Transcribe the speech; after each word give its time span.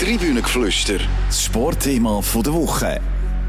Tribünengeflüster, 0.00 0.98
das 1.28 1.44
Sportthema 1.44 2.20
der 2.20 2.52
Woche. 2.52 3.00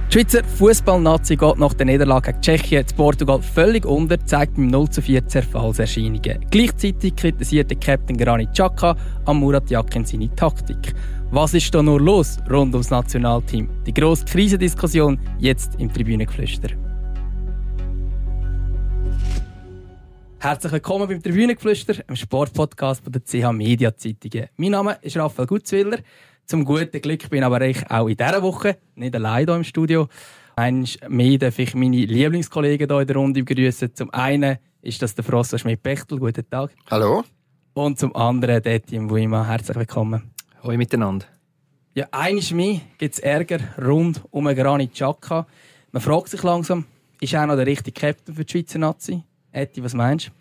Die 0.07 0.13
Schweizer 0.13 0.43
Fußballnazi 0.43 1.35
geht 1.37 1.57
nach 1.57 1.73
der 1.73 1.87
Niederlage 1.87 2.33
gegen 2.33 2.41
Tschechien 2.41 2.87
zu 2.87 2.93
Portugal 2.93 3.41
völlig 3.41 3.83
unter, 3.83 4.23
zeigt 4.23 4.55
beim 4.55 4.67
0 4.67 4.87
zu 4.91 5.01
4 5.01 5.27
Zerfallserscheinungen. 5.27 6.45
Gleichzeitig 6.51 7.15
kritisiert 7.15 7.71
der 7.71 7.79
Captain 7.79 8.15
Granit 8.15 8.53
Xhaka 8.53 8.95
am 9.25 9.39
Murat 9.39 9.71
Yakin 9.71 10.05
seine 10.05 10.33
Taktik. 10.35 10.93
Was 11.31 11.55
ist 11.55 11.73
da 11.73 11.81
nur 11.81 11.99
los 11.99 12.37
rund 12.47 12.75
ums 12.75 12.91
Nationalteam? 12.91 13.67
Die 13.87 13.93
grosse 13.93 14.25
Krisendiskussion 14.25 15.19
jetzt 15.39 15.71
im 15.79 15.91
Tribünengeflüster. 15.91 16.69
Herzlich 20.37 20.73
willkommen 20.73 21.07
beim 21.07 21.23
Tribünengeflüster, 21.23 21.95
einem 22.05 22.15
Sportpodcast 22.15 23.01
der 23.07 23.23
CH 23.23 23.51
Media 23.51 23.97
Zeitungen. 23.97 24.47
Mein 24.57 24.71
Name 24.71 24.95
ist 25.01 25.17
Raphael 25.17 25.47
Gutzwiller. 25.47 25.97
Zum 26.45 26.63
guten 26.63 27.01
Glück 27.01 27.27
bin 27.31 27.43
aber 27.43 27.61
ich 27.61 27.89
auch 27.89 28.07
in 28.07 28.17
dieser 28.17 28.43
Woche 28.43 28.77
nicht 28.93 29.15
allein 29.15 29.45
hier 29.45 29.55
im 29.55 29.63
Studio. 29.63 30.07
Eines 30.55 30.99
mehr 31.09 31.39
darf 31.39 31.57
ich 31.57 31.73
meine 31.73 31.97
Lieblingskollegen 31.97 32.87
hier 32.87 32.99
in 32.99 33.07
der 33.07 33.15
Runde 33.15 33.43
begrüßen. 33.43 33.95
Zum 33.95 34.13
einen 34.13 34.59
ist 34.83 35.01
das 35.01 35.15
der 35.15 35.23
Frosso 35.23 35.57
Schmidt-Bechtel. 35.57 36.19
Guten 36.19 36.47
Tag. 36.47 36.69
Hallo. 36.91 37.23
Und 37.73 37.97
zum 37.97 38.15
anderen 38.15 38.61
der 38.61 38.79
Team 38.79 39.09
Wuima. 39.09 39.47
Herzlich 39.47 39.75
willkommen. 39.75 40.31
Hallo 40.61 40.77
miteinander. 40.77 41.25
Ja, 41.95 42.07
eines 42.11 42.51
mehr 42.51 42.79
gibt 42.99 43.15
es 43.15 43.19
Ärger 43.19 43.59
rund 43.83 44.21
um 44.29 44.45
Granit 44.45 44.93
Xhaka. 44.93 45.47
Man 45.91 46.01
fragt 46.01 46.29
sich 46.29 46.43
langsam, 46.43 46.85
ist 47.21 47.33
er 47.33 47.47
noch 47.47 47.55
der 47.55 47.65
richtige 47.65 47.99
Captain 47.99 48.35
für 48.35 48.45
die 48.45 48.51
Schweizer 48.51 48.77
Nazi? 48.77 49.23
Etti, 49.51 49.83
was 49.83 49.95
meinst 49.95 50.27
du? 50.27 50.31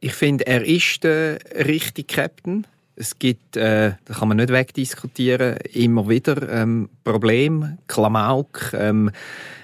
Ich 0.00 0.14
finde, 0.14 0.44
er 0.46 0.64
ist 0.64 1.04
der 1.04 1.38
richtige 1.66 2.12
Captain. 2.12 2.66
Es 3.02 3.18
gibt, 3.18 3.56
äh, 3.56 3.94
da 4.04 4.14
kann 4.14 4.28
man 4.28 4.36
nicht 4.36 4.50
wegdiskutieren, 4.50 5.56
immer 5.72 6.08
wieder 6.08 6.48
ähm, 6.48 6.88
Probleme, 7.02 7.78
Klamauk, 7.88 8.72
ähm, 8.74 9.10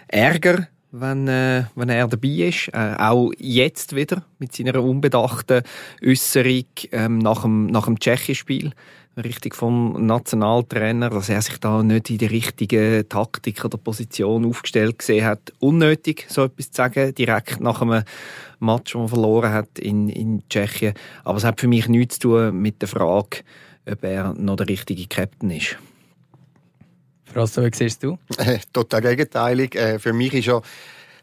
Ärger, 0.08 0.66
wenn, 0.90 1.28
äh, 1.28 1.62
wenn 1.76 1.88
er 1.88 2.08
dabei 2.08 2.48
ist. 2.48 2.66
Äh, 2.72 2.96
auch 2.98 3.30
jetzt 3.38 3.94
wieder 3.94 4.24
mit 4.40 4.56
seiner 4.56 4.82
unbedachten 4.82 5.62
Äußerung 6.04 6.64
ähm, 6.90 7.18
nach 7.18 7.42
dem, 7.42 7.66
nach 7.66 7.84
dem 7.84 8.00
Tschechenspiel 8.00 8.72
richtig 9.18 9.54
vom 9.54 10.06
Nationaltrainer, 10.06 11.10
dass 11.10 11.28
er 11.28 11.42
sich 11.42 11.58
da 11.58 11.82
nicht 11.82 12.10
in 12.10 12.18
die 12.18 12.26
richtige 12.26 13.06
Taktik 13.08 13.64
oder 13.64 13.78
Position 13.78 14.46
aufgestellt 14.46 14.98
gesehen 14.98 15.24
hat. 15.24 15.52
Unnötig, 15.58 16.26
so 16.28 16.44
etwas 16.44 16.70
zu 16.70 16.76
sagen, 16.76 17.14
direkt 17.14 17.60
nach 17.60 17.82
einem 17.82 18.04
Match, 18.60 18.92
den 18.92 19.00
man 19.02 19.08
verloren 19.08 19.52
hat 19.52 19.78
in, 19.78 20.08
in 20.08 20.42
Tschechien. 20.48 20.94
Aber 21.24 21.38
es 21.38 21.44
hat 21.44 21.60
für 21.60 21.68
mich 21.68 21.88
nichts 21.88 22.18
zu 22.18 22.28
tun 22.28 22.60
mit 22.60 22.80
der 22.80 22.88
Frage, 22.88 23.38
ob 23.90 24.04
er 24.04 24.34
noch 24.34 24.56
der 24.56 24.68
richtige 24.68 25.06
Captain 25.06 25.50
ist. 25.50 25.76
Frosso, 27.32 27.62
wie 27.62 27.70
siehst 27.74 28.02
du? 28.02 28.18
Äh, 28.38 28.58
total 28.72 29.02
gegenteilig. 29.02 29.74
Äh, 29.74 29.98
für 29.98 30.12
mich 30.12 30.32
ist 30.32 30.48
er 30.48 30.62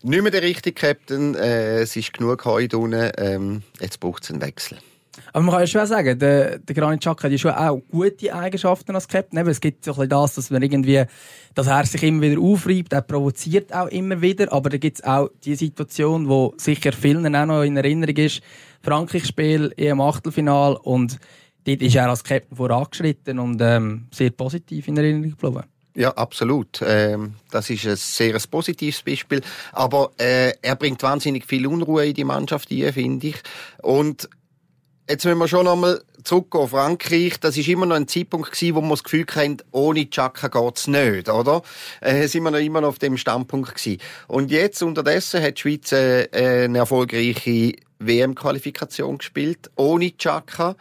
nicht 0.03 0.21
mehr 0.21 0.31
der 0.31 0.43
richtige 0.43 0.73
Captain. 0.73 1.35
Äh, 1.35 1.80
es 1.80 1.95
ist 1.95 2.13
genug 2.13 2.45
heute 2.45 2.77
unten. 2.77 3.11
Ähm, 3.17 3.63
jetzt 3.80 3.99
braucht 3.99 4.23
es 4.23 4.31
einen 4.31 4.41
Wechsel. 4.41 4.77
Aber 5.33 5.44
man 5.44 5.52
kann 5.52 5.61
ja 5.61 5.67
schon 5.67 5.85
sagen, 5.85 6.19
der, 6.19 6.59
der 6.59 6.75
Granit 6.75 7.02
Xhaka 7.02 7.23
hat 7.23 7.31
ja 7.31 7.38
schon 7.38 7.52
auch 7.52 7.81
gute 7.91 8.33
Eigenschaften 8.33 8.95
als 8.95 9.08
Captain. 9.08 9.45
es 9.47 9.61
gibt 9.61 9.85
so 9.85 9.95
ein 9.99 10.09
das, 10.09 10.35
dass 10.35 10.49
man 10.49 10.61
irgendwie, 10.61 11.03
dass 11.53 11.67
er 11.67 11.85
sich 11.85 12.03
immer 12.03 12.21
wieder 12.21 12.41
aufreibt, 12.41 12.94
er 12.94 13.02
provoziert 13.02 13.73
auch 13.73 13.88
immer 13.88 14.21
wieder, 14.21 14.52
aber 14.52 14.69
da 14.69 14.77
gibt 14.77 14.99
es 14.99 15.03
auch 15.03 15.30
die 15.43 15.55
Situation, 15.55 16.27
wo 16.27 16.53
sicher 16.58 16.91
vielen 16.91 17.36
auch 17.36 17.45
noch 17.45 17.63
in 17.63 17.77
Erinnerung 17.77 18.16
ist, 18.17 18.41
Frankreich-Spiel 18.81 19.73
im 19.77 20.02
Achtelfinal 20.02 20.75
und 20.75 21.19
dort 21.66 21.81
ist 21.81 21.95
er 21.95 22.09
als 22.09 22.23
Captain 22.23 22.55
vorangeschritten 22.55 23.39
und 23.39 23.59
ähm, 23.61 24.08
sehr 24.11 24.30
positiv 24.31 24.88
in 24.88 24.97
Erinnerung 24.97 25.31
geblieben. 25.31 25.63
Ja, 25.95 26.11
absolut. 26.11 26.81
Ähm, 26.86 27.36
das 27.52 27.69
ist 27.69 27.88
ein 27.88 27.95
sehr 27.95 28.38
positives 28.52 29.02
Beispiel. 29.02 29.41
Aber 29.71 30.11
äh, 30.17 30.52
er 30.61 30.76
bringt 30.76 31.02
wahnsinnig 31.03 31.45
viel 31.45 31.65
Unruhe 31.65 32.08
in 32.08 32.14
die 32.14 32.26
Mannschaft 32.26 32.70
ein, 32.70 32.92
finde 32.92 33.27
ich. 33.27 33.37
Und 33.82 34.30
Jetzt 35.08 35.23
müssen 35.23 35.38
wir 35.38 35.48
schon 35.48 35.67
einmal 35.67 36.02
zurück 36.23 36.55
auf 36.55 36.71
Frankreich. 36.71 37.39
Das 37.39 37.55
ist 37.58 37.67
immer 37.67 37.86
noch 37.86 37.95
ein 37.95 38.08
Zeitpunkt 38.08 38.52
gewesen, 38.52 38.76
wo 38.76 38.82
wir 38.82 38.89
das 38.89 39.04
Gefühl 39.04 39.27
hatten, 39.36 39.58
ohne 39.71 40.10
Chaka 40.10 40.48
geht's 40.48 40.88
nicht, 40.88 41.30
oder? 41.30 41.61
Äh, 42.02 42.27
sind 42.27 42.42
wir 42.42 42.49
noch 42.49 42.58
immer 42.58 42.82
noch 42.82 42.89
auf 42.89 42.98
dem 42.98 43.15
Standpunkt 43.15 43.76
gewesen. 43.76 44.02
Und 44.27 44.49
jetzt 44.49 44.82
unterdessen 44.82 45.44
hat 45.44 45.58
die 45.58 45.61
Schweiz 45.61 45.92
äh, 45.92 46.27
eine 46.32 46.80
erfolgreiche 46.80 47.73
WM-Qualifikation 47.99 49.20
gespielt, 49.20 49.70
ohne 49.76 50.17
Chaka. 50.17 50.76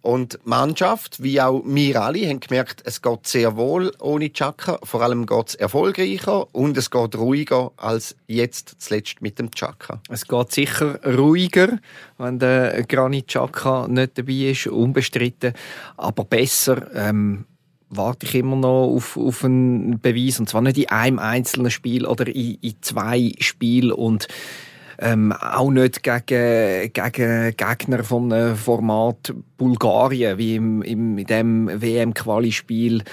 Und 0.00 0.38
Mannschaft, 0.44 1.22
wie 1.22 1.40
auch 1.40 1.62
wir 1.64 2.00
alle, 2.00 2.28
haben 2.28 2.40
gemerkt, 2.40 2.82
es 2.84 3.02
geht 3.02 3.26
sehr 3.26 3.56
wohl 3.56 3.92
ohne 4.00 4.32
Chaka. 4.32 4.78
Vor 4.82 5.02
allem 5.02 5.26
geht 5.26 5.48
es 5.48 5.54
erfolgreicher 5.56 6.46
und 6.54 6.76
es 6.76 6.90
geht 6.90 7.16
ruhiger 7.16 7.72
als 7.76 8.16
jetzt 8.26 8.76
zuletzt 8.78 9.20
mit 9.20 9.38
dem 9.38 9.50
Chaka. 9.50 10.00
Es 10.08 10.26
geht 10.26 10.52
sicher 10.52 11.00
ruhiger, 11.04 11.78
wenn 12.16 12.38
der 12.38 12.84
Granit 12.84 13.26
Chaka 13.26 13.88
nicht 13.88 14.16
dabei 14.18 14.50
ist, 14.50 14.68
unbestritten. 14.68 15.52
Aber 15.96 16.24
besser, 16.24 16.86
ähm, 16.94 17.44
warte 17.90 18.26
ich 18.26 18.34
immer 18.36 18.56
noch 18.56 18.94
auf, 18.94 19.16
auf 19.16 19.44
einen 19.44 19.98
Beweis. 19.98 20.38
Und 20.38 20.48
zwar 20.48 20.62
nicht 20.62 20.78
in 20.78 20.88
einem 20.88 21.18
einzelnen 21.18 21.70
Spiel 21.70 22.06
oder 22.06 22.26
in, 22.26 22.58
in 22.60 22.74
zwei 22.82 23.32
Spielen. 23.40 23.92
Und 23.92 24.28
ähm, 24.98 25.32
auch 25.32 25.70
nicht 25.70 26.02
gegen, 26.02 26.92
gegen 26.92 27.56
Gegner 27.56 28.04
vom 28.04 28.32
äh, 28.32 28.54
Format 28.54 29.34
Bulgarien, 29.56 30.38
wie 30.38 30.56
im, 30.56 30.82
im, 30.82 31.18
in 31.18 31.26
dem 31.26 31.82
WM-Quali-Spiel 31.82 33.04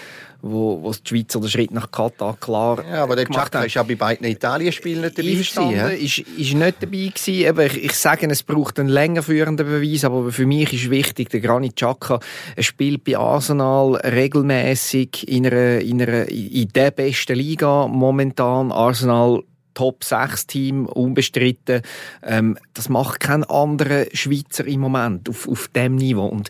wo, 0.45 0.83
wo 0.83 0.91
die 0.91 0.99
Schweizer 1.07 1.39
den 1.39 1.49
Schritt 1.49 1.71
nach 1.71 1.89
Katar 1.89 2.37
klar 2.39 2.83
Ja, 2.87 3.03
aber 3.03 3.15
der 3.15 3.25
Chaka 3.25 3.63
ist 3.63 3.73
ja 3.73 3.83
bei 3.83 3.95
beiden 3.95 4.27
Italien-Spielen 4.27 5.01
nicht 5.01 5.17
dabei 5.17 5.29
gewesen. 5.29 5.71
Ja? 5.71 5.87
Ist, 5.87 6.19
ist 6.19 6.53
nicht 6.53 6.83
dabei 6.83 7.11
gewesen. 7.13 7.49
Aber 7.49 7.65
ich, 7.65 7.83
ich 7.83 7.93
sage, 7.93 8.27
es 8.29 8.43
braucht 8.43 8.79
einen 8.79 8.89
längerführenden 8.89 9.65
Beweis, 9.65 10.05
aber 10.05 10.31
für 10.31 10.45
mich 10.45 10.71
ist 10.71 10.91
wichtig, 10.91 11.29
der 11.29 11.39
Granit 11.39 11.75
Xhaka 11.75 12.19
spielt 12.59 13.03
bei 13.03 13.17
Arsenal 13.17 13.95
regelmäßig 13.95 15.27
in 15.27 15.47
einer, 15.47 15.79
in 15.79 16.01
einer, 16.01 16.29
in 16.29 16.67
der 16.69 16.91
besten 16.91 17.35
Liga 17.35 17.87
momentan. 17.87 18.71
Arsenal 18.71 19.41
Top 19.75 20.03
6 20.03 20.47
Team, 20.47 20.85
unbestritten. 20.87 21.83
Ähm, 22.23 22.57
das 22.73 22.89
macht 22.89 23.19
kein 23.19 23.43
anderer 23.43 24.05
Schweizer 24.13 24.65
im 24.65 24.79
Moment 24.79 25.29
auf, 25.29 25.47
auf 25.47 25.67
dem 25.67 25.95
Niveau. 25.95 26.25
Und, 26.25 26.49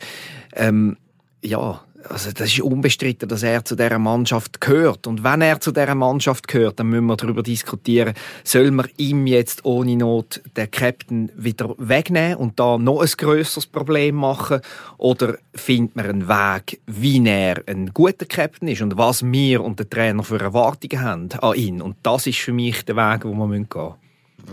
ähm, 0.54 0.96
ja, 1.44 1.85
also 2.10 2.32
das 2.32 2.48
ist 2.48 2.62
unbestritten, 2.62 3.28
dass 3.28 3.44
er 3.44 3.66
zu 3.66 3.76
dieser 3.76 4.00
Mannschaft 4.00 4.62
gehört. 4.62 5.08
Und 5.08 5.24
wenn 5.24 5.42
er 5.42 5.60
zu 5.60 5.72
dieser 5.72 5.96
Mannschaft 5.96 6.48
gehört, 6.48 6.80
dann 6.80 6.88
müssen 6.88 7.06
wir 7.06 7.16
darüber 7.16 7.44
diskutieren, 7.44 8.14
soll 8.44 8.72
man 8.72 8.88
ihm 8.98 9.28
jetzt 9.28 9.66
ohne 9.66 9.96
Not 9.96 10.42
den 10.56 10.70
Captain 10.70 11.32
wieder 11.36 11.74
wegnehmen 11.78 12.38
und 12.38 12.60
da 12.60 12.78
noch 12.78 13.02
ein 13.02 13.10
grösseres 13.18 13.66
Problem 13.66 14.16
machen? 14.16 14.62
Oder 14.98 15.38
findet 15.54 15.96
man 15.96 16.06
einen 16.06 16.28
Weg, 16.28 16.82
wie 16.86 17.26
er 17.28 17.64
ein 17.68 17.94
guter 17.94 18.26
Captain 18.26 18.68
ist 18.68 18.82
und 18.82 18.98
was 18.98 19.24
wir 19.24 19.64
und 19.64 19.80
der 19.80 19.90
Trainer 19.90 20.24
für 20.24 20.40
Erwartungen 20.40 21.02
haben 21.02 21.32
an 21.42 21.56
ihn? 21.56 21.82
Und 21.82 21.98
das 22.04 22.28
ist 22.28 22.40
für 22.40 22.54
mich 22.54 22.86
der 22.86 22.96
Weg, 22.96 23.26
wo 23.26 23.34
wir 23.34 23.48
gehen 23.48 23.68
müssen. 23.70 24.05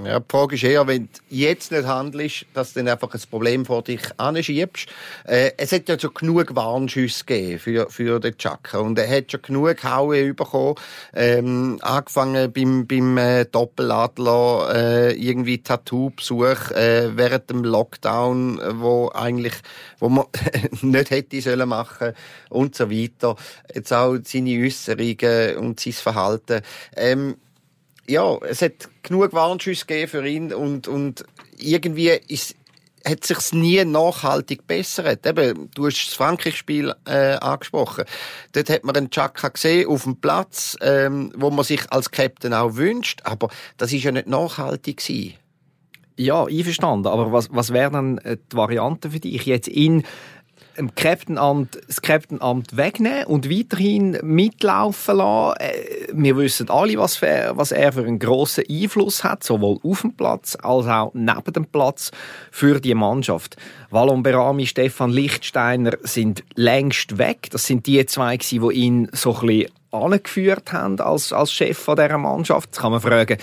Ja, 0.05 0.21
die 0.21 0.25
Frage 0.29 0.55
ist 0.55 0.65
eher, 0.65 0.87
wenn 0.87 1.05
du 1.05 1.21
jetzt 1.29 1.71
nicht 1.71 1.87
handelst, 1.87 2.47
dass 2.55 2.73
du 2.73 2.81
dann 2.81 2.89
einfach 2.89 3.13
ein 3.13 3.21
Problem 3.31 3.67
vor 3.67 3.83
dich 3.83 4.01
anschiebst. 4.17 4.89
Äh, 5.25 5.53
es 5.59 5.71
hat 5.73 5.89
ja 5.89 5.99
schon 5.99 6.15
genug 6.15 6.57
Warnschüsse 6.57 7.25
gegeben 7.25 7.59
für, 7.59 7.91
für 7.91 8.19
den 8.19 8.37
Chaka. 8.37 8.79
Und 8.79 8.99
er 8.99 9.09
hat 9.09 9.31
schon 9.31 9.43
genug 9.43 9.85
Haue 9.85 10.35
bekommen. 10.35 10.77
Ähm, 11.15 11.79
angefangen 11.83 12.53
beim, 12.53 12.87
beim 12.87 13.19
äh, 13.19 13.45
Doppeladler, 13.45 14.75
äh, 14.75 15.13
irgendwie 15.13 15.63
Tattoo-Besuch 15.63 16.71
äh, 16.71 17.17
während 17.17 17.51
dem 17.51 17.63
Lockdown, 17.63 18.61
wo 18.81 19.11
eigentlich, 19.15 19.55
wo 19.99 20.09
man 20.09 20.25
nicht 20.81 21.11
hätte 21.11 21.41
sollen 21.41 21.69
machen 21.69 22.13
und 22.49 22.75
so 22.75 22.91
weiter. 22.91 23.37
Jetzt 23.75 23.93
auch 23.93 24.17
seine 24.25 24.59
Äußerungen 24.65 25.57
und 25.59 25.81
sein 25.81 25.93
Verhalten. 25.93 26.63
Ähm, 26.97 27.37
ja, 28.09 28.37
es 28.39 28.63
hat 28.63 28.89
genug 29.03 29.33
Warnschüsse 29.33 29.87
gegeben 29.87 30.11
für 30.11 30.27
ihn 30.27 30.53
und, 30.53 30.89
und 30.89 31.25
irgendwie 31.57 32.19
ist, 32.29 32.57
hat 33.07 33.25
sich's 33.25 33.53
nie 33.53 33.85
nachhaltig 33.85 34.67
bessert. 34.67 35.27
Eben, 35.27 35.71
du 35.75 35.87
hast 35.87 36.07
das 36.07 36.15
Frankreich-Spiel 36.15 36.95
äh, 37.07 37.35
angesprochen. 37.35 38.05
Dort 38.53 38.71
hat 38.71 38.85
man 38.85 38.97
einen 38.97 39.11
Chaka 39.11 39.49
gesehen 39.49 39.89
auf 39.89 40.05
dem 40.05 40.17
Platz, 40.17 40.77
ähm, 40.81 41.33
wo 41.37 41.51
man 41.51 41.65
sich 41.65 41.91
als 41.91 42.11
Captain 42.11 42.55
auch 42.55 42.77
wünscht, 42.77 43.21
aber 43.25 43.49
das 43.77 43.93
ist 43.93 44.05
ja 44.05 44.13
nicht 44.13 44.27
nachhaltig 44.27 44.99
gewesen. 44.99 45.35
Ja, 46.17 46.45
einverstanden. 46.45 47.09
Aber 47.09 47.33
was, 47.33 47.49
was 47.51 47.73
wäre 47.73 47.91
dann 47.91 48.19
äh, 48.19 48.37
die 48.37 48.57
Variante 48.57 49.11
für 49.11 49.21
dich? 49.21 49.47
Jetzt 49.47 49.69
in 49.69 50.05
dem 50.77 50.95
Captainamt, 50.95 51.79
das 51.87 52.03
Captainamt 52.03 52.77
wegnehmen 52.77 53.25
und 53.25 53.51
weiterhin 53.51 54.19
mitlaufen 54.23 55.17
lassen. 55.17 55.61
Äh, 55.61 56.09
wir 56.13 56.37
wissen 56.37 56.71
alle, 56.71 56.97
was, 56.99 57.17
für, 57.17 57.53
was 57.55 57.73
er 57.73 57.93
für 57.93 58.05
einen 58.05 58.19
grossen 58.19 58.65
Einfluss 58.69 59.25
hat, 59.25 59.45
sowohl 59.45 59.79
auf 59.83 60.03
dem 60.03 60.15
Platz 60.15 60.57
als 60.61 60.87
auch 60.87 61.13
neben 61.15 61.53
dem 61.53 61.67
Platz 61.67 62.11
für 62.51 62.81
die 62.81 62.95
Mannschaft. 62.95 63.57
Wallon 63.91 64.23
Berami, 64.23 64.67
Stefan 64.67 65.11
Lichtsteiner 65.11 65.93
sind 66.03 66.45
längst 66.55 67.19
weg. 67.19 67.49
Das 67.51 67.67
sind 67.67 67.87
die 67.87 68.05
zwei, 68.07 68.37
die 68.37 68.59
ihn 68.73 69.09
so 69.13 69.35
ein 69.37 69.47
bisschen 69.47 69.73
angeführt 69.91 70.73
haben 70.73 70.99
als, 71.01 71.33
als 71.33 71.53
Chef 71.53 71.85
dieser 71.85 72.19
Mannschaft. 72.19 72.71
Jetzt 72.71 72.81
kann 72.81 72.93
man 72.93 73.01
fragen, 73.01 73.39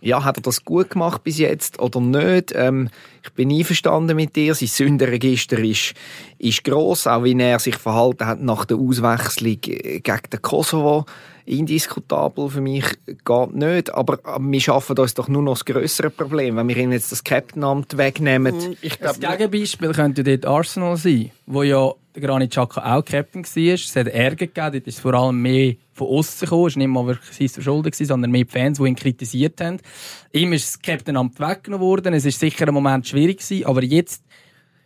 ja, 0.00 0.24
hat 0.24 0.38
er 0.38 0.42
das 0.42 0.64
gut 0.64 0.90
gemacht 0.90 1.24
bis 1.24 1.38
jetzt 1.38 1.80
oder 1.80 2.00
nicht? 2.00 2.52
Ähm, 2.54 2.88
ich 3.24 3.32
bin 3.32 3.50
einverstanden 3.50 4.16
mit 4.16 4.36
dir. 4.36 4.54
Sein 4.54 4.68
Sündenregister 4.68 5.58
ist, 5.58 5.94
ist 6.38 6.64
gross, 6.64 7.06
auch 7.06 7.24
wie 7.24 7.38
er 7.38 7.58
sich 7.58 7.76
verhalten 7.76 8.26
hat 8.26 8.40
nach 8.40 8.64
der 8.64 8.76
Auswechslung 8.76 9.60
gegen 9.60 10.02
den 10.02 10.42
Kosovo. 10.42 11.04
Indiskutabel 11.48 12.50
für 12.50 12.60
mich 12.60 12.84
geht 13.06 13.54
nicht, 13.54 13.94
aber 13.94 14.18
wir 14.38 14.60
schaffen 14.60 14.98
uns 14.98 15.14
doch 15.14 15.28
nur 15.28 15.42
noch 15.42 15.54
das 15.54 15.64
größere 15.64 16.10
Problem, 16.10 16.56
wenn 16.56 16.68
wir 16.68 16.76
ihm 16.76 16.92
jetzt 16.92 17.10
das 17.10 17.24
Captainamt 17.24 17.96
wegnehmen. 17.96 18.60
Hm, 18.60 18.76
ich 18.82 18.98
glaub, 19.00 19.18
das 19.18 19.38
Gegenbeispiel 19.38 19.92
könnte 19.92 20.22
dort 20.22 20.44
Arsenal 20.44 20.96
sein, 20.98 21.30
wo 21.46 21.62
ja 21.62 21.92
Granit 22.20 22.50
Xhaka 22.50 22.96
auch 22.96 23.04
Captain 23.04 23.44
war. 23.44 23.74
Es 23.74 23.96
hat 23.96 24.08
Ärger 24.08 24.46
gegeben, 24.46 24.72
dort 24.72 24.86
ist 24.86 25.00
vor 25.00 25.14
allem 25.14 25.40
mehr 25.40 25.74
von 25.92 26.08
außen 26.08 26.46
gekommen, 26.46 26.66
es 26.66 26.76
war 26.76 26.78
nicht 26.78 26.88
mal 26.88 27.06
wirklich 27.06 27.36
sein 27.36 27.48
Verschulden, 27.48 27.92
sondern 27.92 28.30
mehr 28.30 28.44
die 28.44 28.50
Fans, 28.50 28.78
die 28.78 28.84
ihn 28.84 28.96
kritisiert 28.96 29.60
haben. 29.60 29.78
Ihm 30.32 30.52
ist 30.52 30.68
das 30.68 30.82
Captainamt 30.82 31.38
weggenommen 31.40 31.86
worden, 31.86 32.14
es 32.14 32.24
war 32.24 32.32
sicher 32.32 32.68
ein 32.68 32.74
Moment 32.74 33.06
schwierig 33.06 33.38
gewesen, 33.38 33.66
aber 33.66 33.82
jetzt 33.82 34.24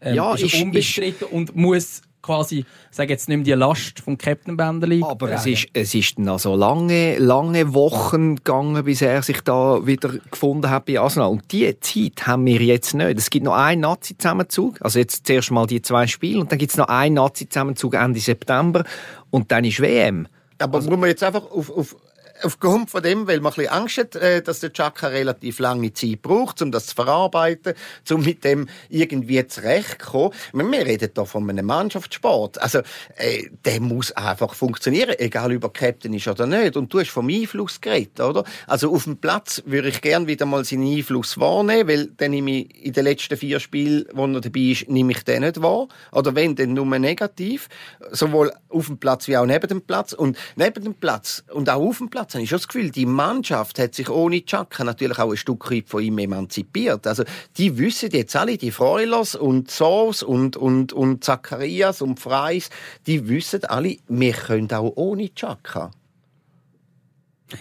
ähm, 0.00 0.14
ja, 0.14 0.34
ist 0.34 0.54
er 0.54 0.62
unbestritten 0.62 1.26
ist, 1.26 1.32
und 1.32 1.56
muss 1.56 2.02
quasi, 2.22 2.64
sage 2.90 3.12
jetzt 3.12 3.28
nicht 3.28 3.38
mehr 3.38 3.44
die 3.44 3.52
Last 3.52 4.00
vom 4.00 4.16
Captain 4.16 4.56
Bänderli. 4.56 5.02
Aber 5.04 5.30
es 5.32 5.44
ist, 5.44 5.66
es 5.72 5.94
ist 5.94 6.18
noch 6.18 6.38
so 6.38 6.54
lange, 6.54 7.18
lange 7.18 7.74
Wochen 7.74 8.36
gegangen, 8.36 8.84
bis 8.84 9.02
er 9.02 9.22
sich 9.22 9.40
da 9.40 9.84
wieder 9.86 10.10
gefunden 10.30 10.70
hat 10.70 10.86
bei 10.86 10.98
Arsenal. 10.98 11.30
Und 11.30 11.50
diese 11.50 11.78
Zeit 11.80 12.26
haben 12.26 12.46
wir 12.46 12.60
jetzt 12.60 12.94
nicht. 12.94 13.18
Es 13.18 13.28
gibt 13.28 13.44
noch 13.44 13.54
einen 13.54 13.82
Nazi-Zusammenzug. 13.82 14.78
Also 14.80 14.98
jetzt 14.98 15.26
zuerst 15.26 15.50
mal 15.50 15.66
die 15.66 15.82
zwei 15.82 16.06
Spiele 16.06 16.40
und 16.40 16.50
dann 16.50 16.58
gibt 16.58 16.70
es 16.70 16.78
noch 16.78 16.88
einen 16.88 17.16
Nazi-Zusammenzug 17.16 17.94
Ende 17.94 18.20
September 18.20 18.84
und 19.30 19.50
dann 19.50 19.64
ist 19.64 19.80
WM. 19.80 20.28
Aber 20.58 20.76
also, 20.78 20.90
muss 20.90 20.98
man 20.98 21.08
jetzt 21.08 21.22
einfach 21.24 21.50
auf, 21.50 21.70
auf 21.70 21.96
aufgrund 22.44 22.90
von 22.90 23.02
dem, 23.02 23.26
weil 23.26 23.40
man 23.40 23.52
ein 23.52 23.56
bisschen 23.56 23.72
Angst 23.72 23.98
hat, 23.98 24.16
äh, 24.16 24.42
dass 24.42 24.60
der 24.60 24.72
Chaka 24.72 25.08
relativ 25.08 25.58
lange 25.58 25.92
Zeit 25.92 26.22
braucht, 26.22 26.62
um 26.62 26.70
das 26.70 26.86
zu 26.86 26.94
verarbeiten, 26.94 27.74
um 28.10 28.22
mit 28.22 28.44
dem 28.44 28.68
irgendwie 28.88 29.46
zurechtzukommen. 29.46 30.32
Wir 30.52 30.86
reden 30.86 31.10
hier 31.14 31.26
von 31.26 31.48
einem 31.48 31.66
Mannschaftssport. 31.66 32.60
Also, 32.60 32.80
äh, 33.16 33.48
der 33.64 33.80
muss 33.80 34.12
einfach 34.12 34.54
funktionieren, 34.54 35.14
egal 35.18 35.56
ob 35.56 35.64
er 35.64 35.70
Captain 35.70 36.14
ist 36.14 36.28
oder 36.28 36.46
nicht. 36.46 36.76
Und 36.76 36.92
du 36.92 37.00
hast 37.00 37.10
vom 37.10 37.28
Einfluss 37.28 37.80
geredet, 37.80 38.20
oder? 38.20 38.44
Also, 38.66 38.92
auf 38.92 39.04
dem 39.04 39.16
Platz 39.16 39.62
würde 39.66 39.88
ich 39.88 40.00
gerne 40.00 40.26
wieder 40.26 40.46
mal 40.46 40.64
seinen 40.64 40.86
Einfluss 40.86 41.38
wahrnehmen, 41.38 41.88
weil 41.88 42.06
dann 42.16 42.30
nehme 42.30 42.50
ich 42.50 42.84
in 42.84 42.92
den 42.92 43.04
letzten 43.04 43.36
vier 43.36 43.60
Spielen, 43.60 44.06
wo 44.12 44.26
er 44.26 44.40
dabei 44.40 44.60
ist, 44.60 44.88
nehme 44.88 45.12
ich 45.12 45.24
den 45.24 45.42
nicht 45.42 45.62
wahr. 45.62 45.88
Oder 46.12 46.34
wenn, 46.34 46.54
dann 46.56 46.74
nur 46.74 46.86
negativ. 46.98 47.68
Sowohl 48.10 48.52
auf 48.68 48.86
dem 48.86 48.98
Platz 48.98 49.28
wie 49.28 49.36
auch 49.36 49.46
neben 49.46 49.68
dem 49.68 49.82
Platz. 49.82 50.12
Und 50.12 50.36
neben 50.56 50.82
dem 50.82 50.94
Platz 50.94 51.44
und 51.52 51.68
auch 51.70 51.82
auf 51.82 51.98
dem 51.98 52.10
Platz 52.10 52.31
Platz 52.32 52.34
habe 52.34 52.44
ich 52.44 52.50
schon 52.50 52.58
das 52.58 52.68
Gefühl, 52.68 52.90
die 52.90 53.06
Mannschaft 53.06 53.78
hat 53.78 53.94
sich 53.94 54.08
ohne 54.08 54.44
Chaka 54.44 54.84
natürlich 54.84 55.18
auch 55.18 55.30
ein 55.30 55.36
Stück 55.36 55.70
weit 55.70 55.88
von 55.88 56.02
ihm 56.02 56.18
emanzipiert. 56.18 57.06
Also, 57.06 57.24
die 57.58 57.76
wissen 57.78 58.10
jetzt 58.12 58.34
alle, 58.36 58.56
die 58.56 58.70
Freulers 58.70 59.34
und 59.34 59.70
Soos 59.70 60.22
und, 60.22 60.56
und, 60.56 60.92
und 60.92 61.24
Zacharias 61.24 62.02
und 62.02 62.20
Freis, 62.20 62.70
die 63.06 63.28
wissen 63.28 63.64
alle, 63.64 63.96
wir 64.08 64.32
können 64.32 64.72
auch 64.72 64.92
ohne 64.96 65.34
Chaka. 65.34 65.90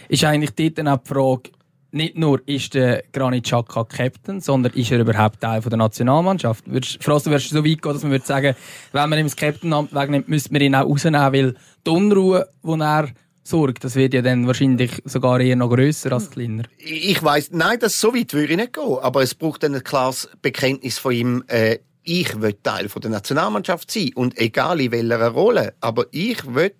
Ist 0.08 0.24
eigentlich 0.24 0.52
dort 0.52 0.78
dann 0.78 0.88
auch 0.88 1.04
die 1.04 1.10
Frage, 1.10 1.52
nicht 1.94 2.18
nur 2.18 2.42
ist 2.46 2.74
der 2.74 3.04
Granit 3.12 3.44
Xhaka 3.44 3.84
Captain, 3.84 4.40
sondern 4.40 4.72
ist 4.72 4.90
er 4.92 5.02
überhaupt 5.02 5.42
Teil 5.42 5.60
der 5.60 5.78
Nationalmannschaft? 5.78 6.64
Frost, 7.02 7.26
du 7.26 7.32
wirst 7.32 7.50
so 7.50 7.66
weit 7.66 7.82
gehen, 7.82 7.94
dass 7.94 8.04
man 8.04 8.12
würde 8.14 8.26
sagen, 8.26 8.56
wenn 8.94 9.10
man 9.10 9.20
ihm 9.20 9.26
das 9.26 9.36
Captain-Amt 9.36 9.94
wegnimmt, 9.94 10.30
müsste 10.30 10.54
man 10.54 10.62
ihn 10.62 10.76
auch 10.76 10.88
rausnehmen, 10.88 11.34
weil 11.34 11.56
die 11.86 11.90
Unruhe, 11.90 12.48
die 12.64 12.80
er 12.80 13.10
sorgt. 13.52 13.84
Das 13.84 13.96
wird 13.96 14.14
ja 14.14 14.22
dann 14.22 14.48
wahrscheinlich 14.48 15.02
sogar 15.06 15.40
eher 15.40 15.56
noch 15.56 15.70
grösser 15.70 16.12
als 16.14 16.32
kleiner. 16.32 16.64
Ich 16.78 17.22
weiß, 17.22 17.52
nein, 17.52 17.78
das 17.80 18.00
so 18.00 18.16
weit 18.16 18.34
würde 18.34 18.54
ich 18.54 18.58
nicht 18.58 18.74
gehen. 18.74 18.98
Aber 19.02 19.22
es 19.22 19.36
braucht 19.36 19.64
ein 19.64 19.84
klares 19.84 20.30
Bekenntnis 20.42 20.98
von 20.98 21.12
ihm. 21.12 21.44
Äh, 21.48 21.80
ich 22.04 22.42
will 22.42 22.56
Teil 22.64 22.90
von 22.90 23.02
der 23.02 23.12
Nationalmannschaft 23.12 23.92
sein 23.92 24.12
und 24.16 24.38
egal 24.40 24.82
in 24.82 24.92
welcher 24.92 25.28
Rolle, 25.28 25.76
aber 25.82 26.06
ich 26.12 26.52
will, 26.52 26.74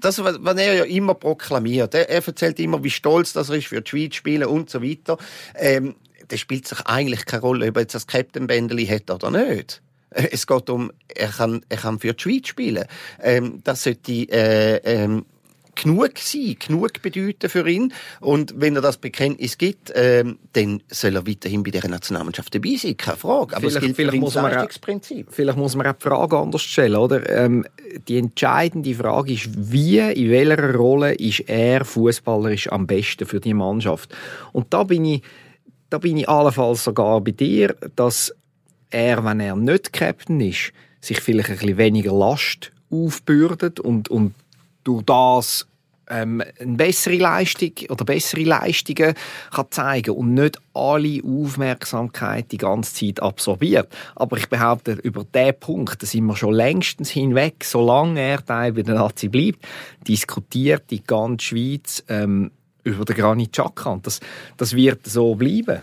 das 0.00 0.22
was 0.22 0.56
er 0.56 0.74
ja 0.74 0.84
immer 0.84 1.14
proklamiert, 1.14 1.94
er, 1.94 2.08
er 2.08 2.24
erzählt 2.24 2.60
immer, 2.60 2.84
wie 2.84 2.90
stolz 2.90 3.32
das 3.32 3.50
ist 3.50 3.66
für 3.66 3.82
die 3.82 3.90
Schweiz 3.90 4.14
spielen 4.14 4.44
und 4.44 4.70
so 4.70 4.80
weiter. 4.80 5.18
Ähm, 5.56 5.96
das 6.28 6.38
spielt 6.38 6.68
sich 6.68 6.80
eigentlich 6.86 7.26
keine 7.26 7.42
Rolle, 7.42 7.68
ob 7.68 7.76
er 7.76 7.82
jetzt 7.82 7.96
das 7.96 8.06
Captain 8.06 8.46
Bändeli 8.46 8.86
hat 8.86 9.10
oder 9.10 9.30
nicht. 9.30 9.82
Es 10.10 10.46
geht 10.46 10.70
um, 10.70 10.92
er 11.08 11.28
kann, 11.28 11.64
er 11.68 11.76
kann 11.76 11.98
für 11.98 12.14
die 12.14 12.22
Schweiz 12.22 12.48
spielen. 12.48 12.84
Ähm, 13.20 13.60
das 13.64 13.82
sollte 13.82 14.12
äh, 14.12 14.76
ähm, 14.84 15.24
genug 15.82 16.18
sein, 16.18 16.56
genug 16.58 17.02
bedeuten 17.02 17.48
für 17.48 17.68
ihn. 17.68 17.92
Und 18.20 18.54
wenn 18.56 18.76
er 18.76 18.82
das 18.82 18.96
Bekenntnis 18.96 19.58
gibt, 19.58 19.92
ähm, 19.94 20.38
dann 20.52 20.82
soll 20.88 21.16
er 21.16 21.26
weiterhin 21.26 21.62
bei 21.62 21.70
der 21.70 21.88
Nationalmannschaft 21.88 22.54
dabei 22.54 22.76
sein, 22.76 22.96
keine 22.96 23.16
Frage. 23.16 23.56
Aber 23.56 23.60
vielleicht, 23.60 23.76
es 23.76 23.82
gilt 23.82 23.96
vielleicht 23.96 24.20
muss 24.20 24.34
man 24.34 24.56
auch, 24.56 24.68
Vielleicht 25.30 25.58
muss 25.58 25.76
man 25.76 25.86
auch 25.86 25.94
die 25.94 26.08
Frage 26.08 26.38
anders 26.38 26.62
stellen, 26.62 26.96
oder? 26.96 27.28
Ähm, 27.28 27.64
die 28.08 28.18
entscheidende 28.18 28.94
Frage 28.94 29.32
ist, 29.32 29.48
wie, 29.72 29.98
in 29.98 30.30
welcher 30.30 30.74
Rolle 30.74 31.14
ist 31.14 31.40
er 31.48 31.84
fußballerisch 31.84 32.70
am 32.70 32.86
besten 32.86 33.26
für 33.26 33.40
die 33.40 33.54
Mannschaft? 33.54 34.14
Und 34.52 34.72
da 34.72 34.84
bin 34.84 35.04
ich, 35.04 35.22
da 35.88 35.98
bin 35.98 36.16
ich 36.16 36.28
allenfalls 36.28 36.84
sogar 36.84 37.20
bei 37.20 37.32
dir, 37.32 37.74
dass 37.96 38.34
er, 38.90 39.24
wenn 39.24 39.40
er 39.40 39.56
nicht 39.56 39.92
Captain 39.92 40.40
ist, 40.40 40.72
sich 41.00 41.20
vielleicht 41.20 41.50
ein 41.50 41.56
bisschen 41.56 41.78
weniger 41.78 42.12
Last 42.12 42.72
aufbürdet 42.90 43.80
und, 43.80 44.08
und 44.08 44.34
durch 44.84 45.02
das 45.04 45.66
ähm, 46.10 46.42
eine 46.58 46.76
bessere 46.76 47.16
Leistung 47.16 47.72
oder 47.88 48.04
bessere 48.04 48.42
Leistungen 48.42 49.14
kann 49.50 49.66
zeigen 49.70 50.10
und 50.10 50.34
nicht 50.34 50.58
alle 50.74 51.20
Aufmerksamkeit 51.24 52.52
die 52.52 52.58
ganze 52.58 52.94
Zeit 52.94 53.22
absorbiert. 53.22 53.88
Aber 54.16 54.36
ich 54.36 54.48
behaupte, 54.48 54.92
über 55.02 55.24
diesen 55.24 55.60
Punkt 55.60 56.02
sind 56.02 56.26
wir 56.26 56.36
schon 56.36 56.54
längstens 56.54 57.10
hinweg, 57.10 57.64
solange 57.64 58.20
er 58.20 58.44
Teil 58.44 58.72
der 58.72 58.94
Nazi 58.94 59.28
bleibt, 59.28 59.66
diskutiert 60.06 60.90
die 60.90 61.02
ganze 61.02 61.46
Schweiz 61.46 62.02
ähm, 62.08 62.50
über 62.82 63.04
den 63.04 63.16
Granit 63.16 63.52
Xhaka. 63.52 63.90
Und 63.90 64.06
das, 64.06 64.20
das 64.56 64.74
wird 64.74 65.06
so 65.06 65.34
bleiben. 65.34 65.80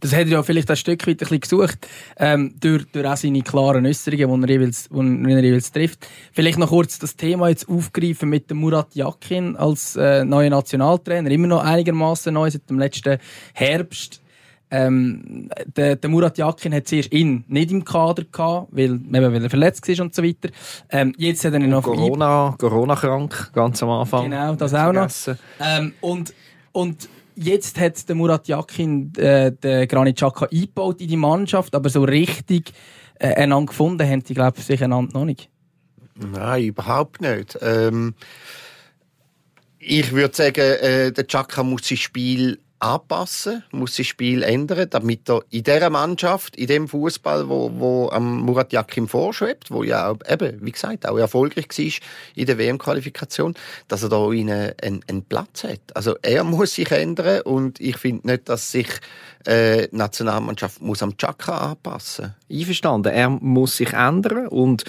Das 0.00 0.12
hat 0.12 0.20
er 0.20 0.28
ja 0.28 0.42
vielleicht 0.42 0.70
ein 0.70 0.76
Stück 0.76 1.06
weit 1.06 1.14
ein 1.14 1.16
bisschen 1.16 1.40
gesucht, 1.40 1.88
ähm, 2.18 2.54
durch, 2.58 2.86
durch 2.90 3.06
auch 3.06 3.16
seine 3.16 3.42
klaren 3.42 3.86
Äußerungen, 3.86 4.46
die 4.46 4.52
er 4.54 4.60
jeweils, 4.60 4.88
die 4.88 5.32
er 5.32 5.42
jeweils 5.42 5.72
trifft. 5.72 6.06
Vielleicht 6.32 6.58
noch 6.58 6.68
kurz 6.68 6.98
das 6.98 7.16
Thema 7.16 7.48
jetzt 7.48 7.68
aufgreifen 7.68 8.28
mit 8.28 8.50
dem 8.50 8.58
Murat 8.58 8.94
Yakin 8.94 9.56
als 9.56 9.96
äh, 9.96 10.24
neuer 10.24 10.50
Nationaltrainer. 10.50 11.30
Immer 11.30 11.48
noch 11.48 11.64
einigermaßen 11.64 12.32
neu 12.32 12.50
seit 12.50 12.68
dem 12.68 12.78
letzten 12.78 13.18
Herbst. 13.54 14.22
Ähm, 14.72 15.50
der, 15.76 15.96
der 15.96 16.10
Murat 16.10 16.38
Yakin 16.38 16.72
hat 16.74 16.86
zuerst 16.86 17.12
ihn 17.12 17.44
nicht 17.48 17.72
im 17.72 17.84
Kader 17.84 18.22
gehabt, 18.30 18.68
weil, 18.70 19.00
weil 19.10 19.42
er 19.42 19.50
verletzt 19.50 19.88
war 19.88 20.04
und 20.04 20.14
so 20.14 20.22
weiter. 20.22 20.50
Ähm, 20.90 21.12
jetzt 21.18 21.44
hat 21.44 21.54
er 21.54 21.60
ihn 21.60 21.70
noch 21.70 21.82
Corona, 21.82 22.54
Corona 22.56 22.94
krank, 22.94 23.50
ganz 23.52 23.82
am 23.82 23.90
Anfang. 23.90 24.30
Genau, 24.30 24.54
das 24.54 24.72
auch 24.72 24.92
noch. 24.92 25.10
Ähm, 25.60 25.92
und, 26.00 26.32
und 26.70 27.08
jetzt 27.34 27.78
hat 27.78 28.08
der 28.08 28.16
Murat 28.16 28.48
Yakin 28.48 29.14
äh, 29.16 29.52
den 29.52 29.88
Granit 29.88 30.16
Xhaka 30.16 30.46
eingebaut 30.46 31.00
in 31.00 31.08
die 31.08 31.16
Mannschaft, 31.16 31.74
aber 31.74 31.88
so 31.88 32.02
richtig 32.04 32.72
äh, 33.18 33.34
einander 33.34 33.66
gefunden 33.66 34.08
haben 34.08 34.22
sie, 34.24 34.34
glaube 34.34 34.58
ich, 34.58 34.64
sich 34.64 34.82
einander 34.82 35.18
noch 35.18 35.24
nicht. 35.24 35.50
Nein, 36.14 36.64
überhaupt 36.64 37.20
nicht. 37.20 37.58
Ähm, 37.62 38.14
ich 39.78 40.12
würde 40.12 40.36
sagen, 40.36 40.60
äh, 40.60 41.12
der 41.12 41.26
Chaka 41.26 41.62
muss 41.62 41.88
sein 41.88 41.98
Spiel 41.98 42.58
anpassen, 42.80 43.62
muss 43.72 43.96
sein 43.96 44.04
Spiel 44.04 44.42
ändern, 44.42 44.88
damit 44.90 45.28
er 45.28 45.42
in 45.50 45.62
dieser 45.62 45.90
Mannschaft, 45.90 46.56
in 46.56 46.66
dem 46.66 46.88
Fußball, 46.88 47.48
wo, 47.48 47.70
wo 47.74 48.10
Murat 48.18 48.72
Yakin 48.72 49.06
vorschwebt, 49.06 49.70
wo 49.70 49.84
ja 49.84 50.14
eben, 50.28 50.58
wie 50.62 50.72
gesagt, 50.72 51.06
auch 51.06 51.18
erfolgreich 51.18 51.66
war 51.68 51.92
in 52.34 52.46
der 52.46 52.58
WM-Qualifikation, 52.58 53.54
dass 53.88 54.02
er 54.02 54.08
da 54.08 54.26
einen, 54.26 54.72
einen, 54.82 55.00
einen 55.06 55.22
Platz 55.22 55.64
hat. 55.64 55.94
Also 55.94 56.16
er 56.22 56.42
muss 56.42 56.74
sich 56.74 56.90
ändern 56.90 57.42
und 57.42 57.80
ich 57.80 57.98
finde 57.98 58.28
nicht, 58.28 58.48
dass 58.48 58.72
sich 58.72 58.88
äh, 59.44 59.88
die 59.88 59.96
Nationalmannschaft 59.96 60.80
muss 60.80 61.02
am 61.02 61.16
Chaka 61.18 61.72
anpassen. 61.72 62.34
Einverstanden, 62.50 63.12
er 63.12 63.28
muss 63.28 63.76
sich 63.76 63.92
ändern 63.92 64.48
und 64.48 64.84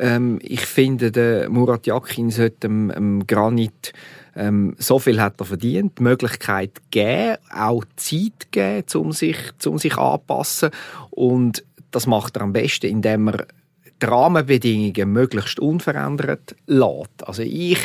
ähm, 0.00 0.38
ich 0.42 0.66
finde, 0.66 1.12
der 1.12 1.48
Murat 1.48 1.86
Yakin 1.86 2.30
sollte 2.30 2.68
dem, 2.68 2.88
dem 2.88 3.26
Granit 3.26 3.92
ähm, 4.38 4.76
so 4.78 4.98
viel 4.98 5.20
hat 5.20 5.40
er 5.40 5.44
verdient, 5.44 5.98
die 5.98 6.02
Möglichkeit 6.04 6.70
geben, 6.90 7.36
auch 7.52 7.84
Zeit 7.96 8.52
geben, 8.52 8.84
um 8.94 9.12
sich, 9.12 9.36
um 9.66 9.78
sich 9.78 9.96
anzupassen. 9.96 10.70
Und 11.10 11.64
das 11.90 12.06
macht 12.06 12.36
er 12.36 12.42
am 12.42 12.52
besten, 12.52 12.86
indem 12.86 13.28
er 13.28 13.46
die 14.00 14.06
Rahmenbedingungen 14.06 15.12
möglichst 15.12 15.58
unverändert 15.58 16.54
lässt. 16.66 17.26
Also 17.26 17.42
ich 17.42 17.80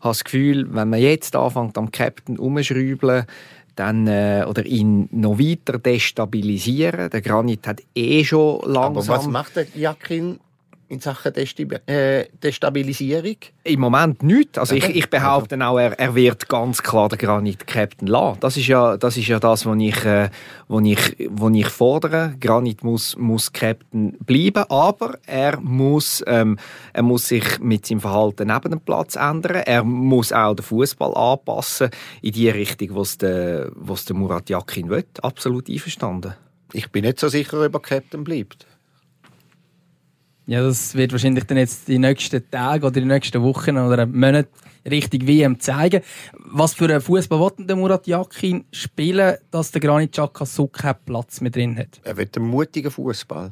habe 0.00 0.10
das 0.10 0.22
Gefühl, 0.22 0.72
wenn 0.72 0.90
man 0.90 1.00
jetzt 1.00 1.34
anfängt 1.34 1.76
am 1.76 1.90
Captain 1.90 2.38
umschrübeln, 2.38 3.24
dann, 3.74 4.06
äh, 4.06 4.46
oder 4.48 4.64
ihn 4.64 5.08
noch 5.10 5.38
weiter 5.38 5.78
destabilisieren. 5.78 7.10
Der 7.10 7.20
Granit 7.20 7.66
hat 7.66 7.82
eh 7.94 8.24
schon 8.24 8.60
langsam... 8.60 8.96
Aber 8.96 9.08
was 9.08 9.26
macht 9.26 9.56
der 9.56 9.66
Jakin 9.74 10.38
in 10.88 11.00
Sachen 11.00 11.34
äh, 11.34 12.26
Destabilisierung? 12.42 13.36
Im 13.64 13.80
Moment 13.80 14.22
nicht. 14.22 14.58
Also 14.58 14.74
ich, 14.74 14.84
ich 14.84 15.10
behaupte 15.10 15.58
auch, 15.66 15.78
er, 15.78 15.98
er 15.98 16.14
wird 16.14 16.48
ganz 16.48 16.82
klar 16.82 17.08
den 17.08 17.18
Granit 17.18 17.66
Captain 17.66 18.06
lassen. 18.06 18.38
Das 18.40 18.56
ist 18.56 18.68
ja 18.68 18.96
das, 18.96 19.16
ist 19.16 19.26
ja 19.26 19.38
das 19.40 19.66
was, 19.66 19.76
ich, 19.78 20.04
äh, 20.04 20.30
was, 20.68 20.84
ich, 20.84 21.28
was 21.30 21.54
ich 21.54 21.68
fordere. 21.68 22.34
Granit 22.40 22.84
muss, 22.84 23.16
muss 23.16 23.52
Captain 23.52 24.16
bleiben, 24.24 24.64
aber 24.68 25.18
er 25.26 25.60
muss, 25.60 26.22
ähm, 26.26 26.58
er 26.92 27.02
muss 27.02 27.28
sich 27.28 27.58
mit 27.58 27.86
seinem 27.86 28.00
Verhalten 28.00 28.48
neben 28.48 28.70
dem 28.70 28.80
Platz 28.80 29.16
ändern. 29.16 29.62
Er 29.66 29.82
muss 29.82 30.32
auch 30.32 30.54
den 30.54 30.64
Fußball 30.64 31.14
anpassen 31.14 31.90
in 32.22 32.32
die 32.32 32.48
Richtung, 32.48 32.94
was 32.94 33.18
der, 33.18 33.70
was 33.74 34.04
der 34.04 34.16
Murat 34.16 34.48
Yakin 34.50 34.88
will. 34.88 35.04
Absolut 35.22 35.68
einverstanden. 35.68 36.34
Ich 36.72 36.90
bin 36.90 37.04
nicht 37.04 37.20
so 37.20 37.28
sicher, 37.28 37.64
ob 37.64 37.74
er 37.74 37.80
Captain 37.80 38.24
bleibt. 38.24 38.66
Ja, 40.48 40.62
das 40.62 40.94
wird 40.94 41.10
wahrscheinlich 41.10 41.44
dann 41.44 41.58
jetzt 41.58 41.88
die 41.88 41.98
nächsten 41.98 42.48
Tage 42.50 42.86
oder 42.86 43.00
die 43.00 43.04
nächsten 43.04 43.42
Wochen 43.42 43.76
oder 43.76 44.06
Monate 44.06 44.48
richtig 44.88 45.26
WM 45.26 45.58
zeigen. 45.58 46.02
Was 46.38 46.74
für 46.74 46.84
einen 46.84 47.00
Fußball 47.00 47.40
will 47.40 47.66
der 47.66 47.74
Murat 47.74 48.06
Yakin 48.06 48.64
spielen, 48.70 49.38
dass 49.50 49.72
der 49.72 49.80
Granit 49.80 50.12
Xhaka 50.12 50.46
so 50.46 50.68
keinen 50.68 50.98
Platz 51.04 51.40
mehr 51.40 51.50
drin 51.50 51.76
hat? 51.76 52.00
Er 52.04 52.16
will 52.16 52.30
einen 52.36 52.46
mutigen 52.46 52.92
Fußball. 52.92 53.50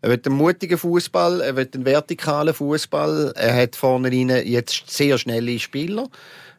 Er 0.00 0.10
will 0.10 0.22
einen 0.24 0.36
mutigen 0.36 0.78
Fußball, 0.78 1.42
er 1.42 1.56
will 1.56 1.68
einen 1.74 1.84
vertikalen 1.84 2.54
Fußball. 2.54 3.34
Er 3.36 3.62
hat 3.62 3.76
vorne 3.76 4.10
rein 4.10 4.30
jetzt 4.46 4.90
sehr 4.90 5.18
schnelle 5.18 5.58
Spieler 5.58 6.08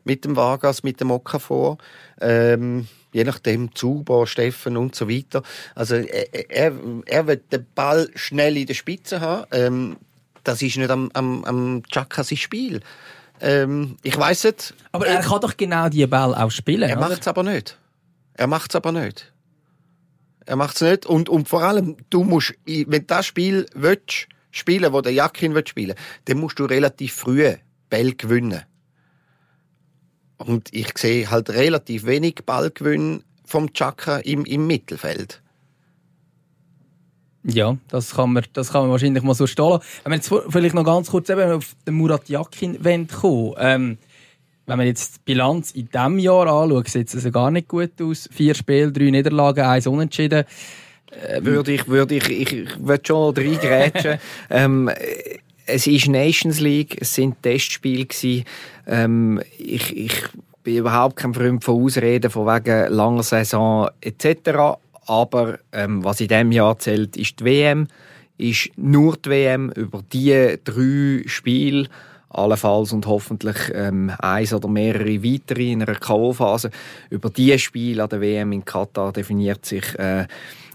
mit 0.03 0.25
dem 0.25 0.35
Vargas, 0.35 0.83
mit 0.83 0.99
dem 0.99 1.09
Okafor. 1.09 1.79
Ähm 2.21 2.87
je 3.15 3.23
nachdem 3.23 3.73
Zuba, 3.73 4.27
Steffen 4.27 4.75
und 4.75 4.93
so 4.93 5.09
weiter. 5.09 5.41
Also 5.73 5.95
er, 5.95 6.51
er, 6.51 6.73
er 7.05 7.27
will 7.27 7.41
den 7.49 7.65
Ball 7.73 8.09
schnell 8.15 8.57
in 8.57 8.65
der 8.65 8.73
Spitze 8.73 9.21
haben. 9.21 9.45
Ähm, 9.51 9.97
das 10.43 10.61
ist 10.61 10.75
nicht 10.75 10.91
am, 10.91 11.09
am, 11.13 11.45
am 11.45 11.83
Chaka 11.89 12.25
sein 12.25 12.37
Spiel. 12.37 12.81
Ähm, 13.39 13.95
ich 14.03 14.17
weiß 14.17 14.45
es. 14.45 14.73
Aber 14.91 15.07
er 15.07 15.21
kann 15.21 15.39
doch 15.39 15.55
genau 15.55 15.87
diese 15.87 16.09
Ball 16.09 16.35
auch 16.35 16.51
spielen. 16.51 16.89
Er 16.89 16.99
macht 16.99 17.21
es 17.21 17.27
aber 17.27 17.43
nicht. 17.43 17.77
Er 18.33 18.47
macht 18.47 18.71
es 18.71 18.75
aber 18.75 18.91
nicht. 18.91 19.31
Er 20.45 20.57
macht 20.57 20.75
es 20.75 20.81
nicht. 20.81 21.05
Und, 21.05 21.29
und 21.29 21.47
vor 21.47 21.63
allem, 21.63 21.95
du 22.09 22.25
musst, 22.25 22.53
wenn 22.65 22.89
du 22.89 23.01
das 23.01 23.25
Spiel 23.25 23.65
willst, 23.73 24.27
spielen, 24.51 24.91
wo 24.91 24.99
der 24.99 25.13
Jakin 25.13 25.55
will 25.55 25.65
spielen, 25.65 25.95
dann 26.25 26.39
musst 26.39 26.59
du 26.59 26.65
relativ 26.65 27.13
früh 27.13 27.55
Ball 27.89 28.11
gewinnen. 28.11 28.63
Und 30.37 30.73
ich 30.73 30.97
sehe 30.97 31.29
halt 31.29 31.49
relativ 31.49 32.05
wenig 32.05 32.41
Ballgewinn 32.45 33.23
vom 33.45 33.71
Chaka 33.73 34.17
im, 34.17 34.45
im 34.45 34.67
Mittelfeld. 34.67 35.41
Ja, 37.43 37.77
das 37.89 38.15
kann 38.15 38.33
man, 38.33 38.43
das 38.53 38.71
kann 38.71 38.81
man 38.81 38.91
wahrscheinlich 38.91 39.23
mal 39.23 39.35
so 39.35 39.45
stehen 39.45 39.79
Wenn 40.03 40.11
wir 40.11 40.15
jetzt 40.15 40.33
vielleicht 40.49 40.73
noch 40.73 40.83
ganz 40.83 41.11
kurz 41.11 41.29
eben 41.29 41.51
auf 41.51 41.75
den 41.85 41.93
Murat 41.93 42.27
Yakin 42.27 43.07
kommen 43.07 43.53
ähm, 43.59 43.97
wenn 44.67 44.77
man 44.77 44.87
jetzt 44.87 45.17
die 45.17 45.19
Bilanz 45.25 45.71
in 45.71 45.89
diesem 45.89 46.17
Jahr 46.17 46.47
anschaut, 46.47 46.87
sieht 46.87 47.07
es 47.07 47.15
also 47.15 47.31
gar 47.31 47.51
nicht 47.51 47.67
gut 47.67 48.01
aus. 48.01 48.27
Vier 48.31 48.55
Spiele, 48.55 48.91
drei 48.91 49.11
Niederlagen, 49.11 49.63
eins 49.63 49.85
Unentschieden. 49.85 50.43
Ähm, 51.27 51.45
würde 51.45 51.73
ich, 51.73 51.87
würde 51.87 52.15
ich, 52.15 52.29
ich, 52.29 52.53
ich 52.53 52.79
würde 52.79 53.03
schon 53.05 53.35
reingrätschen. 53.35 54.17
ähm, 54.49 54.89
es 55.67 55.87
ist 55.87 56.07
Nations 56.07 56.59
League, 56.59 56.97
es 56.99 57.13
sind 57.13 57.41
Testspiele 57.41 58.05
gewesen. 58.05 58.45
Ähm, 58.87 59.41
ich, 59.57 59.95
ich 59.95 60.23
bin 60.63 60.77
überhaupt 60.77 61.15
kein 61.15 61.33
Freund 61.33 61.63
von 61.63 61.83
Ausreden 61.83 62.31
von 62.31 62.47
wegen 62.47 62.91
langer 62.93 63.23
Saison 63.23 63.89
etc. 64.01 64.77
Aber 65.07 65.59
ähm, 65.71 66.03
was 66.03 66.21
in 66.21 66.27
diesem 66.27 66.51
Jahr 66.51 66.77
zählt, 66.79 67.15
ist 67.17 67.39
die 67.39 67.45
WM, 67.45 67.87
ist 68.37 68.71
nur 68.75 69.15
die 69.17 69.29
WM 69.29 69.71
über 69.71 70.01
diese 70.11 70.57
drei 70.57 71.23
Spiele 71.27 71.87
allenfalls 72.29 72.91
und 72.91 73.07
hoffentlich 73.07 73.55
ähm, 73.73 74.11
eins 74.19 74.53
oder 74.53 74.67
mehrere 74.67 75.23
weitere 75.23 75.71
in 75.71 75.83
einer 75.83 75.95
K.O.-Phase. 75.95 76.69
Über 77.09 77.29
diese 77.29 77.59
Spiele 77.59 78.03
an 78.03 78.09
der 78.09 78.21
WM 78.21 78.51
in 78.51 78.65
Katar 78.65 79.13
definiert 79.13 79.65
sich 79.65 79.97
äh, 79.97 80.27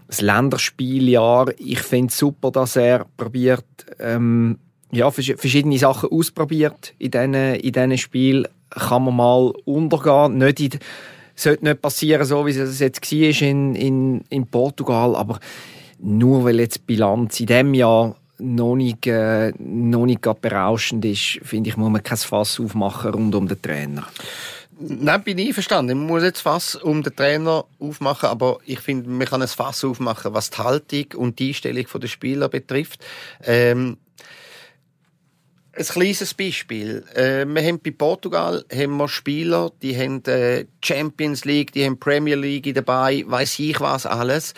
das 0.07 0.21
Länderspieljahr. 0.21 1.51
Ich 1.57 1.79
finde 1.79 2.07
es 2.07 2.17
super, 2.17 2.51
dass 2.51 2.75
er 2.75 3.05
probiert, 3.15 3.65
ähm, 3.99 4.57
ja, 4.91 5.09
verschiedene 5.11 5.77
Sachen 5.77 6.09
ausprobiert 6.09 6.93
in 6.99 7.11
diesen, 7.11 7.33
in 7.33 7.71
diesen 7.71 7.97
Spielen. 7.97 8.47
Kann 8.69 9.03
man 9.03 9.15
mal 9.15 9.53
untergehen. 9.65 10.37
Nicht 10.37 10.59
in, 10.59 10.79
sollte 11.35 11.65
nicht 11.65 11.81
passieren, 11.81 12.25
so 12.25 12.45
wie 12.45 12.51
es 12.51 12.79
jetzt 12.79 13.11
war 13.11 13.41
in, 13.41 13.75
in, 13.75 14.21
in 14.29 14.47
Portugal. 14.47 15.15
Aber 15.15 15.39
nur 15.99 16.45
weil 16.45 16.59
jetzt 16.59 16.77
die 16.77 16.83
Bilanz 16.87 17.39
in 17.39 17.47
diesem 17.47 17.73
Jahr 17.73 18.15
noch 18.39 18.75
nicht, 18.75 19.05
äh, 19.07 19.53
noch 19.59 20.05
nicht 20.05 20.21
berauschend 20.41 21.05
ist, 21.05 21.39
finde 21.43 21.69
ich, 21.69 21.77
muss 21.77 21.91
man 21.91 22.03
kein 22.03 22.17
Fass 22.17 22.59
aufmachen 22.59 23.11
rund 23.11 23.35
um 23.35 23.47
den 23.47 23.61
Trainer. 23.61 24.07
Nein, 24.79 25.23
bin 25.23 25.37
ich 25.37 25.53
verstanden. 25.53 25.99
Man 25.99 26.07
muss 26.07 26.23
jetzt 26.23 26.41
Fass 26.41 26.75
um 26.75 27.03
den 27.03 27.15
Trainer 27.15 27.65
aufmachen, 27.79 28.29
aber 28.29 28.57
ich 28.65 28.79
finde, 28.79 29.09
man 29.09 29.27
kann 29.27 29.43
ein 29.43 29.47
Fass 29.47 29.83
aufmachen, 29.83 30.33
was 30.33 30.49
die 30.49 30.57
Haltung 30.57 31.05
und 31.17 31.37
die 31.37 31.49
Einstellung 31.49 31.85
der 32.01 32.07
Spieler 32.07 32.49
betrifft. 32.49 33.05
Ähm, 33.43 33.97
ein 35.73 35.85
kleines 35.85 36.33
Beispiel. 36.33 37.05
Äh, 37.13 37.45
wir 37.45 37.63
haben 37.63 37.79
bei 37.79 37.91
Portugal 37.91 38.65
haben 38.73 38.97
wir 38.97 39.07
Spieler, 39.07 39.71
die 39.81 39.97
haben 39.97 40.23
äh, 40.25 40.65
Champions 40.83 41.45
League, 41.45 41.71
die 41.71 41.85
haben 41.85 41.99
Premier 41.99 42.35
League 42.35 42.73
dabei, 42.73 43.23
weiß 43.25 43.59
ich 43.59 43.79
was 43.79 44.05
alles. 44.05 44.53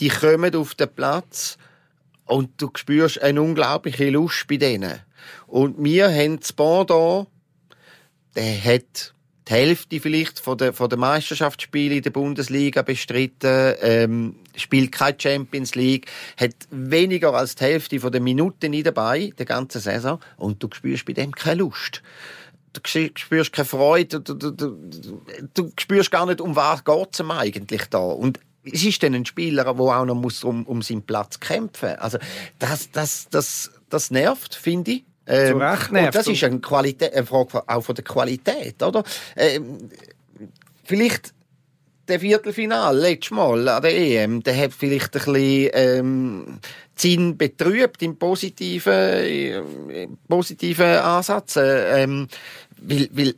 Die 0.00 0.08
kommen 0.08 0.54
auf 0.54 0.74
den 0.74 0.88
Platz 0.88 1.58
und 2.26 2.50
du 2.60 2.70
spürst 2.74 3.22
eine 3.22 3.42
unglaubliche 3.42 4.10
Lust 4.10 4.46
bei 4.48 4.56
denen. 4.56 5.00
Und 5.46 5.82
wir 5.82 6.08
haben 6.08 6.40
das 6.40 6.52
Bordeaux, 6.52 7.26
der 8.36 8.64
hat 8.64 9.14
die 9.48 9.52
Hälfte 9.52 10.00
vielleicht 10.00 10.40
von 10.40 10.58
der, 10.58 10.72
von 10.72 10.88
der 10.88 10.98
Meisterschaftsspiele 10.98 11.96
in 11.96 12.02
der 12.02 12.10
Bundesliga 12.10 12.82
bestritten, 12.82 13.74
ähm, 13.80 14.36
spielt 14.60 14.92
keine 14.92 15.16
Champions 15.18 15.74
League, 15.74 16.06
hat 16.36 16.54
weniger 16.70 17.34
als 17.34 17.54
die 17.54 17.64
Hälfte 17.64 18.00
von 18.00 18.12
der 18.12 18.20
Minuten 18.20 18.70
nie 18.70 18.82
dabei, 18.82 19.32
der 19.38 19.46
ganzen 19.46 19.80
Saison, 19.80 20.20
und 20.36 20.62
du 20.62 20.68
spürst 20.72 21.04
bei 21.04 21.12
dem 21.12 21.32
keine 21.32 21.60
Lust. 21.60 22.02
Du 22.72 22.80
spürst 22.84 23.52
keine 23.52 23.66
Freude, 23.66 24.20
du, 24.20 24.34
du, 24.34 24.50
du, 24.50 25.22
du 25.54 25.72
spürst 25.78 26.10
gar 26.10 26.26
nicht, 26.26 26.40
um 26.40 26.54
was 26.54 26.84
geht's 26.84 27.18
ihm 27.18 27.30
eigentlich 27.30 27.86
da. 27.86 27.98
Und 27.98 28.38
es 28.64 28.84
ist 28.84 29.02
dann 29.02 29.14
ein 29.14 29.24
Spieler, 29.24 29.64
der 29.64 29.74
auch 29.74 30.04
noch 30.04 30.14
muss 30.14 30.44
um, 30.44 30.64
um 30.66 30.82
seinen 30.82 31.02
Platz 31.02 31.40
kämpfen 31.40 31.90
muss. 31.90 31.98
Also, 31.98 32.18
das, 32.58 32.90
das, 32.90 33.28
das, 33.30 33.70
das 33.88 34.10
nervt, 34.10 34.54
finde 34.54 34.90
ich. 34.92 35.04
Ähm, 35.26 35.52
Zu 35.52 35.58
Recht 35.58 35.92
nervt. 35.92 36.06
Und 36.06 36.14
das 36.14 36.26
ist 36.26 36.44
eine, 36.44 36.60
Qualität, 36.60 37.14
eine 37.14 37.26
Frage 37.26 37.62
auch 37.66 37.82
von 37.82 37.94
der 37.94 38.04
Qualität, 38.04 38.82
oder? 38.82 39.02
Ähm, 39.36 39.90
vielleicht 40.84 41.32
der 42.08 42.20
Viertelfinal 42.20 42.96
letztes 42.96 43.30
Mal 43.30 43.68
an 43.68 43.82
der 43.82 43.96
EM, 43.96 44.42
der 44.42 44.56
hat 44.56 44.72
vielleicht 44.72 45.14
ein 45.16 45.32
bisschen 45.32 45.70
ähm, 45.74 46.58
Sinn 46.94 47.36
betrübt 47.36 48.02
im 48.02 48.16
positiven, 48.16 48.92
äh, 48.92 50.08
positiven 50.28 50.86
Ansatz. 50.86 51.56
Äh, 51.56 52.02
ähm, 52.02 52.28
weil, 52.80 53.08
weil 53.12 53.34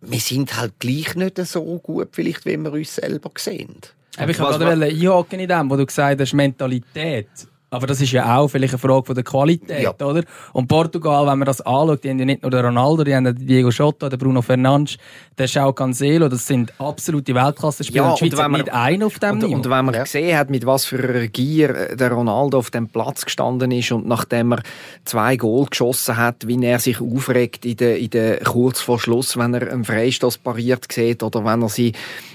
wir 0.00 0.20
sind 0.20 0.56
halt 0.56 0.78
gleich 0.78 1.14
nicht 1.14 1.38
so 1.38 1.78
gut, 1.78 2.08
vielleicht, 2.12 2.46
wie 2.46 2.56
wir 2.56 2.72
uns 2.72 2.94
selber 2.94 3.30
sehen. 3.36 3.76
Aber 4.16 4.30
ich 4.30 4.36
kann 4.36 4.58
gerade 4.58 4.84
einhaken 4.84 5.40
in 5.40 5.48
dem, 5.48 5.70
wo 5.70 5.76
du 5.76 5.86
gesagt 5.86 6.20
hast, 6.20 6.34
Mentalität. 6.34 7.28
Aber 7.72 7.86
das 7.86 8.00
ist 8.00 8.10
ja 8.10 8.36
auch 8.36 8.48
vielleicht 8.48 8.74
eine 8.74 8.80
Frage 8.80 9.04
von 9.06 9.14
der 9.14 9.22
Qualität, 9.22 9.82
ja. 9.82 10.06
oder? 10.06 10.24
Und 10.52 10.66
Portugal, 10.66 11.26
wenn 11.28 11.38
man 11.38 11.46
das 11.46 11.60
anschaut, 11.60 12.02
die 12.02 12.10
haben 12.10 12.18
ja 12.18 12.24
nicht 12.24 12.42
nur 12.42 12.50
den 12.50 12.64
Ronaldo, 12.64 13.04
die 13.04 13.14
haben 13.14 13.24
den 13.24 13.46
Diego 13.46 13.68
Jota, 13.68 14.08
den 14.08 14.18
Bruno 14.18 14.42
Fernandes, 14.42 14.98
den 15.38 15.46
João 15.46 15.72
Cancelo, 15.72 16.28
das 16.28 16.46
sind 16.46 16.72
absolute 16.80 17.32
Weltklasse-Spieler. 17.32 18.04
Ja, 18.04 18.10
und 18.10 18.18
Schweiz 18.18 18.36
hat 18.36 18.50
nicht 18.50 18.72
einen 18.72 19.04
auf 19.04 19.20
dem 19.20 19.30
und, 19.30 19.42
Niveau. 19.42 19.54
Und 19.54 19.70
wenn 19.70 19.84
man 19.84 19.94
ja. 19.94 20.02
gesehen 20.02 20.36
hat, 20.36 20.50
mit 20.50 20.66
was 20.66 20.84
für 20.84 20.98
einer 20.98 21.28
Gier 21.28 21.70
äh, 21.70 21.96
der 21.96 22.10
Ronaldo 22.10 22.58
auf 22.58 22.72
dem 22.72 22.88
Platz 22.88 23.24
gestanden 23.24 23.70
ist 23.70 23.92
und 23.92 24.06
nachdem 24.06 24.52
er 24.52 24.62
zwei 25.04 25.36
Goal 25.36 25.66
geschossen 25.66 26.16
hat, 26.16 26.48
wie 26.48 26.62
er 26.64 26.80
sich 26.80 27.00
aufregt 27.00 27.64
in 27.64 27.76
der, 27.76 27.98
in 27.98 28.10
der 28.10 28.38
kurz 28.40 28.80
vor 28.80 28.98
Schluss, 28.98 29.36
wenn 29.36 29.54
er 29.54 29.70
einen 29.70 29.84
Freistoß 29.84 30.38
pariert 30.38 30.90
sieht 30.90 31.22
oder 31.22 31.44
wenn 31.44 31.62
er 31.62 31.68
sie 31.68 31.92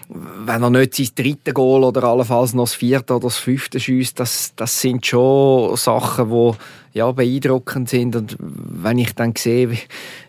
wenn 0.08 0.62
er 0.62 0.70
nicht 0.70 0.96
sein 0.96 1.10
drittes 1.16 1.54
Goal 1.54 1.84
oder 1.84 2.04
allenfalls 2.04 2.54
noch 2.54 2.66
das 2.66 2.76
vierte 2.76 3.16
oder 3.16 3.24
das 3.24 3.38
fünfte 3.38 3.80
schießt, 3.80 4.20
das, 4.20 4.54
das 4.56 4.80
sind 4.80 5.06
schon 5.06 5.25
Sachen, 5.76 6.30
die 6.30 6.58
ja, 6.96 7.12
beeindruckend 7.12 7.90
sind. 7.90 8.16
Und 8.16 8.38
wenn 8.40 8.98
ich 8.98 9.14
dann 9.14 9.34
sehe, 9.36 9.70
wie, 9.70 9.80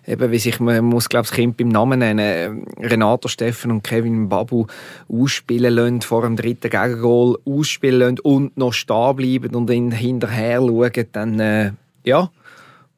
eben, 0.07 0.31
wie 0.33 0.39
sich, 0.39 0.59
man 0.59 0.85
muss, 0.85 1.09
glaube 1.09 1.25
ich, 1.25 1.31
das 1.31 1.37
Kind 1.37 1.57
beim 1.57 1.69
Namen 1.69 2.01
nennen, 2.01 2.67
Renato 2.81 3.29
Steffen 3.29 3.71
und 3.71 3.85
Kevin 3.85 4.29
Babu 4.29 4.67
ausspielen 5.09 5.75
lassen, 5.75 6.03
vor 6.03 6.23
dem 6.23 6.35
dritten 6.35 6.69
Gegengol 6.69 7.39
ausspielen 7.45 8.01
lassen 8.01 8.19
und 8.21 8.57
noch 8.57 8.73
stehen 8.73 9.15
bleiben 9.15 9.55
und 9.55 9.71
ihn 9.71 9.93
hinterher 9.93 10.59
schauen, 10.59 11.07
dann, 11.13 11.39
äh, 11.39 11.73
ja, 12.03 12.31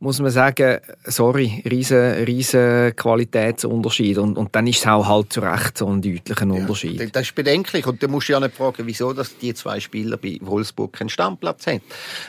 muss 0.01 0.21
man 0.21 0.31
sagen, 0.31 0.79
sorry, 1.05 1.63
riesen, 1.69 2.25
riesen 2.25 2.95
Qualitätsunterschied. 2.95 4.19
Und, 4.19 4.39
und 4.39 4.55
dann 4.55 4.67
ist 4.69 4.79
es 4.79 4.87
auch 4.87 5.07
halt 5.07 5.33
zu 5.33 5.41
Recht 5.41 5.77
so 5.77 5.89
ein 5.89 6.01
deutlicher 6.01 6.47
Unterschied. 6.47 7.01
Ja, 7.01 7.07
das 7.07 7.23
ist 7.25 7.35
bedenklich. 7.35 7.85
Und 7.87 8.01
du 8.01 8.07
musst 8.07 8.29
ja 8.29 8.39
nicht 8.39 8.55
fragen, 8.55 8.87
wieso 8.87 9.13
dass 9.13 9.37
die 9.39 9.55
zwei 9.55 9.81
Spieler 9.81 10.17
bei 10.17 10.39
Wolfsburg 10.41 10.93
keinen 10.93 11.09
Stammplatz 11.09 11.67
haben. 11.67 11.81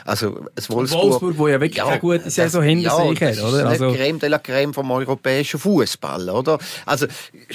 Also, 0.04 0.46
es 0.56 0.68
Wolfsburg, 0.68 1.02
Wolfsburg, 1.04 1.38
wo 1.38 1.48
ja 1.48 1.60
wirklich 1.60 1.76
ja, 1.76 1.86
eine 1.86 2.00
gute 2.00 2.28
Saison 2.28 2.62
hinter 2.62 2.88
ja, 2.88 3.08
sich 3.08 3.20
hat, 3.20 3.44
oder? 3.44 3.62
Das 3.62 3.74
ist 3.74 3.82
also, 3.82 3.92
Creme 3.92 4.18
de 4.18 4.28
la 4.28 4.38
Creme 4.38 4.74
vom 4.74 4.90
europäischen 4.90 5.60
Fußball, 5.60 6.28
oder? 6.28 6.58
Also, 6.86 7.06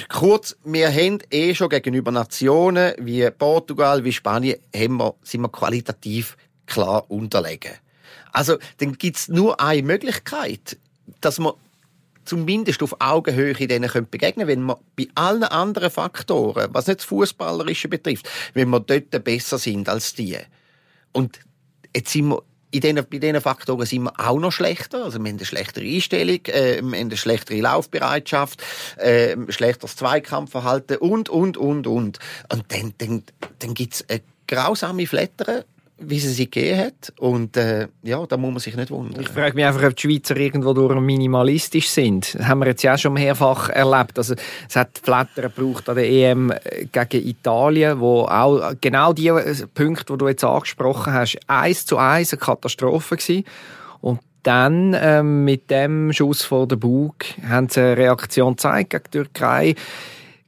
kurz, 0.08 0.56
wir 0.64 0.90
haben 0.90 1.20
eh 1.30 1.54
schon 1.54 1.68
gegenüber 1.68 2.12
Nationen 2.12 2.94
wie 3.00 3.30
Portugal, 3.32 4.04
wie 4.06 4.14
Spanien, 4.14 4.60
haben 4.74 4.98
wir, 4.98 5.16
sind 5.24 5.42
wir 5.42 5.50
qualitativ 5.50 6.38
klar 6.66 7.04
unterlegen. 7.10 7.72
Also, 8.36 8.58
dann 8.80 8.98
gibt's 8.98 9.30
nur 9.30 9.62
eine 9.62 9.82
Möglichkeit, 9.82 10.78
dass 11.22 11.40
man 11.40 11.54
zumindest 12.26 12.84
auf 12.84 12.96
Augenhöhe 13.00 13.54
denen 13.54 13.90
begegnen 14.12 14.48
wenn 14.48 14.62
man 14.62 14.76
bei 14.98 15.08
allen 15.16 15.44
anderen 15.44 15.90
Faktoren, 15.90 16.74
was 16.74 16.88
nicht 16.88 17.00
das 17.00 17.06
Fußballerische 17.06 17.88
betrifft, 17.88 18.30
wenn 18.54 18.70
wir 18.70 18.82
dort 18.82 19.24
besser 19.24 19.58
sind 19.58 19.88
als 19.88 20.16
die. 20.16 20.38
Und 21.14 21.40
jetzt 21.96 22.12
sind 22.12 22.28
wir 22.28 22.44
in 22.72 22.82
den, 22.82 22.96
bei 22.96 23.20
diesen 23.20 23.40
Faktoren 23.40 23.86
sind 23.86 24.04
wir 24.04 24.20
auch 24.20 24.38
noch 24.38 24.52
schlechter. 24.52 25.06
Also 25.06 25.18
wir 25.20 25.30
haben 25.30 25.38
eine 25.38 25.46
schlechtere 25.46 25.86
Einstellung, 25.86 26.46
äh, 26.48 26.74
wir 26.74 26.78
haben 26.80 26.94
eine 26.94 27.16
schlechtere 27.16 27.62
Laufbereitschaft, 27.62 28.62
äh, 28.98 29.38
schlechteres 29.48 29.96
Zweikampfverhalten 29.96 30.98
und, 30.98 31.30
und, 31.30 31.56
und, 31.56 31.88
und. 31.88 32.20
Und 32.52 32.66
dann, 32.68 32.94
dann, 32.98 33.24
dann 33.60 33.74
gibt's 33.76 34.04
eine 34.10 34.24
grausame 34.46 35.08
Flattern 35.08 35.64
wie 35.98 36.20
sie 36.20 36.30
sie 36.30 36.50
gegeben 36.50 36.80
hat. 36.80 37.14
Und 37.20 37.56
äh, 37.58 37.88
ja, 38.04 38.26
da 38.26 38.38
muss 38.38 38.52
man 38.52 38.60
sich 38.60 38.76
nicht 38.76 38.92
wundern. 38.92 39.22
Ich 39.22 39.30
frage 39.30 39.56
mich 39.56 39.66
einfach, 39.66 39.84
ob 39.84 39.96
die 39.96 40.02
Schweizer 40.02 40.36
irgendwo 40.36 40.74
durch 40.74 41.00
minimalistisch 41.00 41.90
sind. 41.90 42.36
Das 42.36 42.48
haben 42.48 42.60
wir 42.60 42.68
jetzt 42.68 42.84
ja 42.84 42.98
schon 42.98 43.14
mehrfach 43.14 43.70
erlebt. 43.70 44.18
Also, 44.18 44.36
es 44.68 44.76
hat 44.76 45.00
Flatter 45.02 45.44
gebraucht 45.44 45.88
an 45.90 45.96
der 45.96 46.10
EM 46.10 46.52
äh, 46.52 46.86
gegen 46.92 47.28
Italien, 47.28 48.00
wo 48.00 48.24
auch 48.24 48.74
genau 48.82 49.14
die 49.14 49.28
äh, 49.28 49.56
Punkte, 49.74 50.14
die 50.14 50.18
du 50.18 50.28
jetzt 50.28 50.44
angesprochen 50.44 51.14
hast, 51.14 51.38
eins 51.48 51.86
zu 51.86 51.98
eins 51.98 52.34
eine 52.34 52.40
Katastrophe 52.40 53.16
gewesen. 53.16 53.46
Und 54.02 54.20
dann 54.44 54.96
ähm, 55.00 55.44
mit 55.44 55.72
dem 55.72 56.14
Schuss 56.14 56.44
vor 56.44 56.68
der 56.68 56.76
Bug 56.76 57.16
haben 57.48 57.70
sie 57.70 57.82
eine 57.82 57.98
Reaktion 57.98 58.54
gezeigt 58.54 58.92
gegen 58.92 59.04
die 59.06 59.12
Türkei 59.12 59.76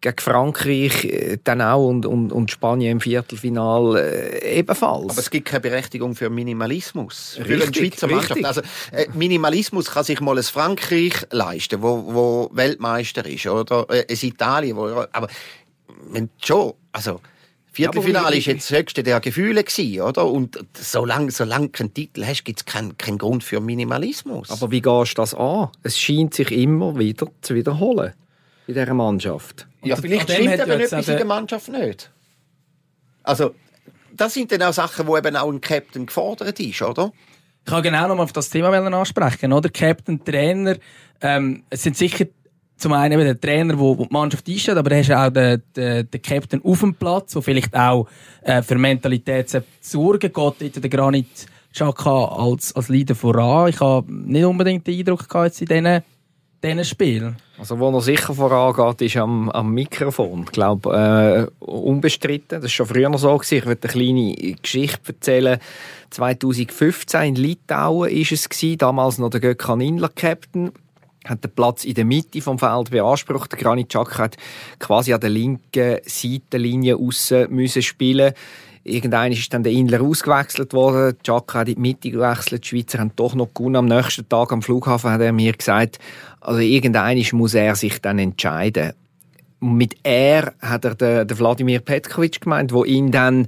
gegen 0.01 0.19
Frankreich 0.19 1.05
äh, 1.05 1.37
dann 1.43 1.61
auch 1.61 1.87
und, 1.87 2.05
und, 2.05 2.31
und 2.31 2.51
Spanien 2.51 2.93
im 2.93 3.01
Viertelfinal 3.01 3.97
äh, 3.97 4.59
ebenfalls. 4.59 5.11
Aber 5.11 5.19
es 5.19 5.29
gibt 5.29 5.47
keine 5.47 5.61
Berechtigung 5.61 6.15
für 6.15 6.29
Minimalismus. 6.29 7.37
Richtig, 7.39 7.47
für 7.47 7.63
eine 7.63 7.73
Schweizer 7.73 8.07
Mannschaft. 8.07 8.45
Also, 8.45 8.61
äh, 8.91 9.07
Minimalismus 9.13 9.91
kann 9.91 10.03
sich 10.03 10.21
mal 10.21 10.37
ein 10.37 10.43
Frankreich 10.43 11.13
leisten, 11.31 11.81
wo, 11.81 12.03
wo 12.13 12.49
Weltmeister 12.53 13.25
ist, 13.25 13.47
oder 13.47 13.87
ein 13.89 14.05
Italien, 14.09 14.77
wo, 14.77 15.05
aber 15.11 15.27
wenn 16.11 16.29
schon, 16.43 16.73
also 16.91 17.19
Viertelfinale 17.71 18.31
ja, 18.31 18.39
ist 18.39 18.45
jetzt 18.45 18.71
das 18.71 18.77
höchste 18.77 19.03
der 19.03 19.19
Gefühle 19.19 19.63
gewesen, 19.63 20.01
oder? 20.01 20.25
Und 20.25 20.59
solange, 20.73 21.29
solange 21.29 21.67
du 21.67 21.71
keinen 21.71 21.93
Titel 21.93 22.25
hast, 22.25 22.43
gibt 22.43 22.59
es 22.59 22.65
keinen, 22.65 22.97
keinen 22.97 23.19
Grund 23.19 23.43
für 23.43 23.59
Minimalismus. 23.61 24.49
Aber 24.49 24.71
wie 24.71 24.81
gehst 24.81 25.17
du 25.17 25.21
das 25.21 25.35
an? 25.35 25.69
Es 25.83 25.99
scheint 25.99 26.33
sich 26.33 26.51
immer 26.51 26.97
wieder 26.97 27.27
zu 27.41 27.53
wiederholen 27.53 28.13
in 28.67 28.73
dieser 28.73 28.93
Mannschaft. 28.93 29.67
Ja, 29.83 29.95
vielleicht 29.95 30.29
stimmt 30.29 30.59
aber 30.59 30.79
etwas 30.79 31.07
in 31.07 31.17
der 31.17 31.25
Mannschaft 31.25 31.69
nicht. 31.69 32.11
Also, 33.23 33.55
das 34.15 34.33
sind 34.33 34.51
dann 34.51 34.63
auch 34.63 34.73
Sachen, 34.73 35.07
wo 35.07 35.17
eben 35.17 35.35
auch 35.35 35.49
ein 35.49 35.61
Captain 35.61 36.05
gefordert 36.05 36.59
ist, 36.59 36.81
oder? 36.81 37.11
Ich 37.65 37.71
kann 37.71 37.83
genau 37.83 38.07
noch 38.07 38.15
mal 38.15 38.23
auf 38.23 38.33
das 38.33 38.49
Thema 38.49 38.69
ansprechen, 38.69 39.53
oder? 39.53 39.69
Captain, 39.69 40.23
Trainer, 40.23 40.77
ähm, 41.21 41.63
es 41.69 41.83
sind 41.83 41.97
sicher 41.97 42.25
zum 42.77 42.93
einen 42.93 43.19
der 43.19 43.39
Trainer, 43.39 43.77
wo, 43.79 43.95
die 43.95 44.07
Mannschaft 44.11 44.47
einstellt, 44.47 44.77
aber 44.77 44.91
du 44.91 44.97
hast 44.97 45.11
auch 45.11 45.29
den, 45.29 45.63
den, 45.75 46.09
den 46.09 46.21
Captain 46.21 46.63
auf 46.63 46.79
dem 46.79 46.93
Platz, 46.93 47.33
der 47.33 47.41
vielleicht 47.41 47.75
auch 47.75 48.07
äh, 48.41 48.61
für 48.61 48.75
Mentalität 48.75 49.63
sorgen 49.81 50.31
geht, 50.31 50.83
der 50.83 50.89
Granit 50.89 51.47
Xhaka 51.73 52.25
als, 52.25 52.75
als 52.75 52.89
Leader 52.89 53.15
voran. 53.15 53.69
Ich 53.69 53.79
habe 53.79 54.11
nicht 54.11 54.45
unbedingt 54.45 54.85
den 54.85 54.99
Eindruck 54.99 55.27
gehabt 55.27 55.45
jetzt 55.47 55.61
in 55.61 55.67
diesen 55.67 56.03
diesen 56.63 56.85
Spiel? 56.85 57.35
Also 57.59 57.79
wo 57.79 57.89
er 57.89 58.01
sicher 58.01 58.35
vorangeht, 58.35 59.01
ist 59.01 59.17
am, 59.17 59.49
am 59.49 59.73
Mikrofon. 59.73 60.43
Ich 60.43 60.51
glaube, 60.51 61.49
äh, 61.59 61.65
unbestritten. 61.65 62.61
Das 62.61 62.63
war 62.63 62.69
schon 62.69 62.85
früher 62.85 63.17
so. 63.17 63.35
Gewesen. 63.35 63.57
Ich 63.57 63.65
würde 63.65 63.87
eine 63.87 63.91
kleine 63.91 64.55
Geschichte 64.61 65.13
erzählen. 65.13 65.59
2015 66.11 67.21
in 67.21 67.35
Litauen 67.35 68.11
war 68.11 68.31
es 68.31 68.49
gewesen, 68.49 68.77
damals 68.77 69.17
noch 69.17 69.29
der 69.29 69.39
Gökhan 69.39 69.81
Inler 69.81 70.09
Captain 70.09 70.71
hat 71.25 71.43
den 71.43 71.51
Platz 71.51 71.83
in 71.83 71.93
der 71.93 72.05
Mitte 72.05 72.41
vom 72.41 72.57
Feld 72.59 72.91
beansprucht. 72.91 73.51
Der 73.51 73.59
Granit 73.59 73.89
Xhaka 73.89 74.17
hat 74.19 74.37
quasi 74.79 75.13
an 75.13 75.19
der 75.19 75.29
linken 75.29 75.97
Seitenlinie 76.05 76.95
aussen 76.95 77.53
müssen 77.53 77.81
spielen. 77.81 78.33
Irgendwann 78.87 79.31
ist 79.31 79.53
dann 79.53 79.63
der 79.63 79.73
Inler 79.73 80.01
ausgewechselt 80.01 80.73
worden. 80.73 81.17
Xhaka 81.21 81.59
hat 81.59 81.67
in 81.67 81.75
die 81.75 81.81
Mitte 81.81 82.09
gewechselt. 82.09 82.63
Die 82.63 82.67
Schweizer 82.69 82.99
haben 82.99 83.11
doch 83.15 83.35
noch 83.35 83.53
gewonnen. 83.53 83.75
Am 83.75 83.85
nächsten 83.85 84.27
Tag 84.27 84.51
am 84.51 84.61
Flughafen 84.61 85.11
hat 85.11 85.21
er 85.21 85.33
mir 85.33 85.53
gesagt, 85.53 85.99
also 86.39 86.59
irgendwann 86.59 87.21
muss 87.33 87.53
er 87.53 87.75
sich 87.75 88.01
dann 88.01 88.19
entscheiden. 88.19 88.93
mit 89.59 89.95
er 90.03 90.53
hat 90.61 90.85
er 90.85 90.95
den, 90.95 91.39
Wladimir 91.39 91.79
Petkovic 91.79 92.41
gemeint, 92.41 92.71
wo 92.71 92.83
ihn 92.83 93.11
dann 93.11 93.47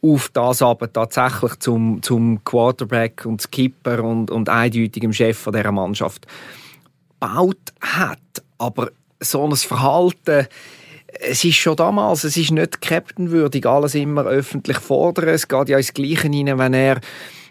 auf 0.00 0.28
das 0.32 0.62
aber 0.62 0.92
tatsächlich 0.92 1.58
zum, 1.58 2.02
zum 2.02 2.44
Quarterback 2.44 3.26
und 3.26 3.42
Skipper 3.42 4.04
und, 4.04 4.30
und 4.30 4.48
eindeutigem 4.48 5.12
Chef 5.12 5.44
dieser 5.44 5.72
Mannschaft 5.72 6.26
gebaut 7.20 7.72
hat. 7.80 8.18
Aber 8.58 8.90
so 9.20 9.44
ein 9.44 9.56
Verhalten, 9.56 10.46
es 11.20 11.44
ist 11.44 11.56
schon 11.56 11.76
damals, 11.76 12.24
es 12.24 12.36
ist 12.36 12.50
nicht 12.50 12.80
captainwürdig, 12.80 13.66
alles 13.66 13.94
immer 13.94 14.24
öffentlich 14.24 14.78
fordern. 14.78 15.28
Es 15.28 15.48
geht 15.48 15.68
ja 15.68 15.76
ins 15.78 15.94
Gleiche 15.94 16.28
hinein, 16.28 16.58
wenn 16.58 16.74
er 16.74 17.00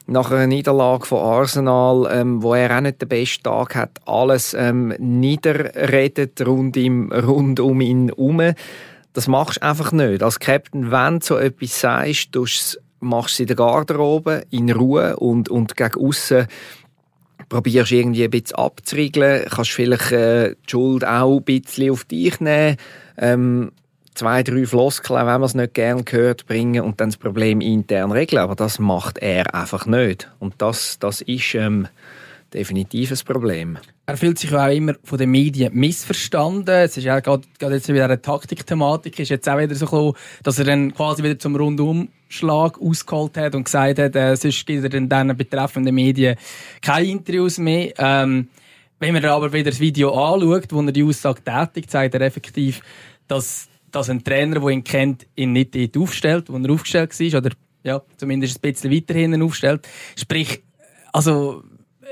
nach 0.06 0.32
einer 0.32 0.48
Niederlage 0.48 1.06
von 1.06 1.20
Arsenal, 1.20 2.08
ähm, 2.12 2.42
wo 2.42 2.54
er 2.54 2.76
auch 2.78 2.82
nicht 2.82 3.02
den 3.02 3.10
besten 3.10 3.44
Tag 3.44 3.76
hat, 3.76 4.00
alles 4.06 4.54
ähm, 4.54 4.94
niederredet 5.00 6.46
rund, 6.46 6.78
im, 6.78 7.12
rund 7.12 7.60
um 7.60 7.82
ihn 7.82 8.08
herum. 8.08 8.54
Das 9.14 9.28
machst 9.28 9.58
du 9.58 9.64
einfach 9.64 9.92
nicht. 9.92 10.24
Als 10.24 10.40
Captain, 10.40 10.92
wenn 10.92 11.20
du 11.20 11.26
so 11.26 11.38
etwas 11.38 11.82
sagst, 11.82 12.30
du 12.32 12.46
machst 13.00 13.34
es 13.34 13.40
in 13.42 13.48
der 13.48 13.56
Garderobe, 13.58 14.44
in 14.50 14.72
Ruhe 14.72 15.18
und, 15.18 15.50
und 15.50 15.76
gegen 15.76 16.00
aussen 16.00 16.48
probierst 17.50 17.92
irgendwie 17.92 18.26
ein 18.26 18.30
bisschen 18.30 18.58
abzuriegeln, 18.58 19.46
kannst 19.50 19.72
vielleicht 19.72 20.12
äh, 20.12 20.50
die 20.50 20.72
Schuld 20.72 21.06
auch 21.06 21.38
ein 21.38 21.44
bisschen 21.44 21.92
auf 21.92 22.04
dich 22.04 22.40
nehmen. 22.40 22.78
Ähm, 23.18 23.72
zwei, 24.18 24.44
drei 24.44 24.66
Floskeln, 24.66 25.20
wenn 25.20 25.26
man 25.26 25.44
es 25.44 25.54
nicht 25.54 25.74
gern 25.74 26.04
hört, 26.10 26.46
bringen 26.48 26.84
und 26.84 27.00
dann 27.00 27.10
das 27.10 27.18
Problem 27.18 27.62
intern 27.62 28.12
regeln. 28.12 28.42
Aber 28.42 28.56
das 28.56 28.80
macht 28.80 29.20
er 29.20 29.54
einfach 29.54 29.86
nicht. 29.86 30.30
Und 30.40 30.56
das, 30.58 31.00
das 31.00 31.22
ist 31.22 31.56
ähm, 31.56 31.88
definitiv 32.54 33.12
ein 33.12 33.20
Problem. 33.26 33.78
Er 34.06 34.18
fühlt 34.18 34.40
sich 34.40 34.54
auch 34.54 34.68
immer 34.68 34.94
von 35.04 35.18
den 35.18 35.32
Medien 35.32 35.74
missverstanden. 35.74 36.74
Es 36.74 36.98
ist 36.98 37.04
ja 37.04 37.20
gerade, 37.20 37.44
gerade 37.60 37.76
jetzt 37.76 37.90
wieder 37.90 38.06
eine 38.06 38.22
Taktikthematik, 38.22 39.20
ist 39.20 39.30
jetzt 39.30 39.50
auch 39.50 39.60
wieder 39.60 39.76
so, 39.76 40.16
dass 40.44 40.60
er 40.60 40.66
dann 40.66 40.94
quasi 40.94 41.24
wieder 41.24 41.38
zum 41.38 41.56
Rundumschlag 41.56 42.82
ausgeholt 42.82 43.38
hat 43.38 43.54
und 43.54 43.66
gesagt 43.66 44.00
hat, 44.00 44.16
äh, 44.16 44.36
sonst 44.36 44.66
gibt 44.66 44.84
er 44.84 44.90
dann 44.90 45.28
den 45.28 45.38
betreffenden 45.38 45.94
Medien 45.94 46.38
keine 46.82 47.08
Interviews 47.08 47.58
mehr. 47.58 47.94
Ähm, 47.98 48.48
wenn 49.00 49.14
man 49.14 49.26
aber 49.26 49.54
wieder 49.54 49.72
das 49.72 49.80
Video 49.80 50.12
anschaut, 50.14 50.72
wo 50.72 50.82
er 50.82 50.92
die 50.92 51.04
Aussage 51.04 51.42
tätigt, 51.44 51.92
zeigt 51.92 52.16
er 52.16 52.22
effektiv, 52.22 52.82
dass 53.28 53.70
dass 53.92 54.10
ein 54.10 54.24
Trainer, 54.24 54.60
der 54.60 54.70
ihn 54.70 54.84
kennt, 54.84 55.26
ihn 55.36 55.54
nicht 55.54 55.76
dort 55.76 55.98
aufstellt, 55.98 56.50
wo 56.50 56.58
er 56.58 56.72
aufgestellt 56.72 57.18
war, 57.20 57.40
oder 57.40 57.52
ja, 57.84 58.02
zumindest 58.18 58.58
ein 58.58 58.72
bisschen 58.72 58.92
weiterhin 58.92 59.42
aufstellt. 59.42 59.88
Sprich, 60.16 60.62
also 61.14 61.64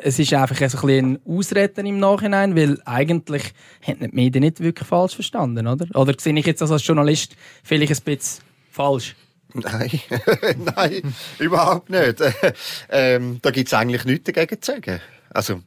es 0.02 0.20
ist 0.20 0.34
einfach 0.34 0.60
ein 0.60 0.70
bisschen 0.70 1.14
ein 1.14 1.20
Ausreden 1.26 1.86
im 1.86 2.00
Nachhinein, 2.00 2.56
weil 2.56 2.80
eigentlich 2.86 3.54
haben 3.86 4.00
die 4.00 4.08
Medien 4.10 4.44
nicht 4.44 4.60
wirklich 4.62 4.88
falsch 4.88 5.16
verstanden, 5.16 5.68
oder? 5.68 5.88
Oder 5.94 6.14
sehe 6.18 6.38
ich 6.38 6.46
jetzt 6.46 6.62
das 6.62 6.72
als 6.72 6.86
Journalist 6.86 7.36
vielleicht 7.64 7.92
ein 7.92 8.04
bisschen 8.04 8.44
falsch? 8.72 9.16
Nein, 9.54 10.02
nein, 10.76 11.14
überhaupt 11.40 11.90
nicht. 11.90 12.22
Ähm, 12.90 13.40
da 13.42 13.52
gibt 13.52 13.68
es 13.68 13.74
eigentlich 13.74 14.06
nichts 14.06 14.32
dagegen 14.32 14.62
zu 14.62 14.72
sagen. 14.72 15.02
Also, 15.30 15.62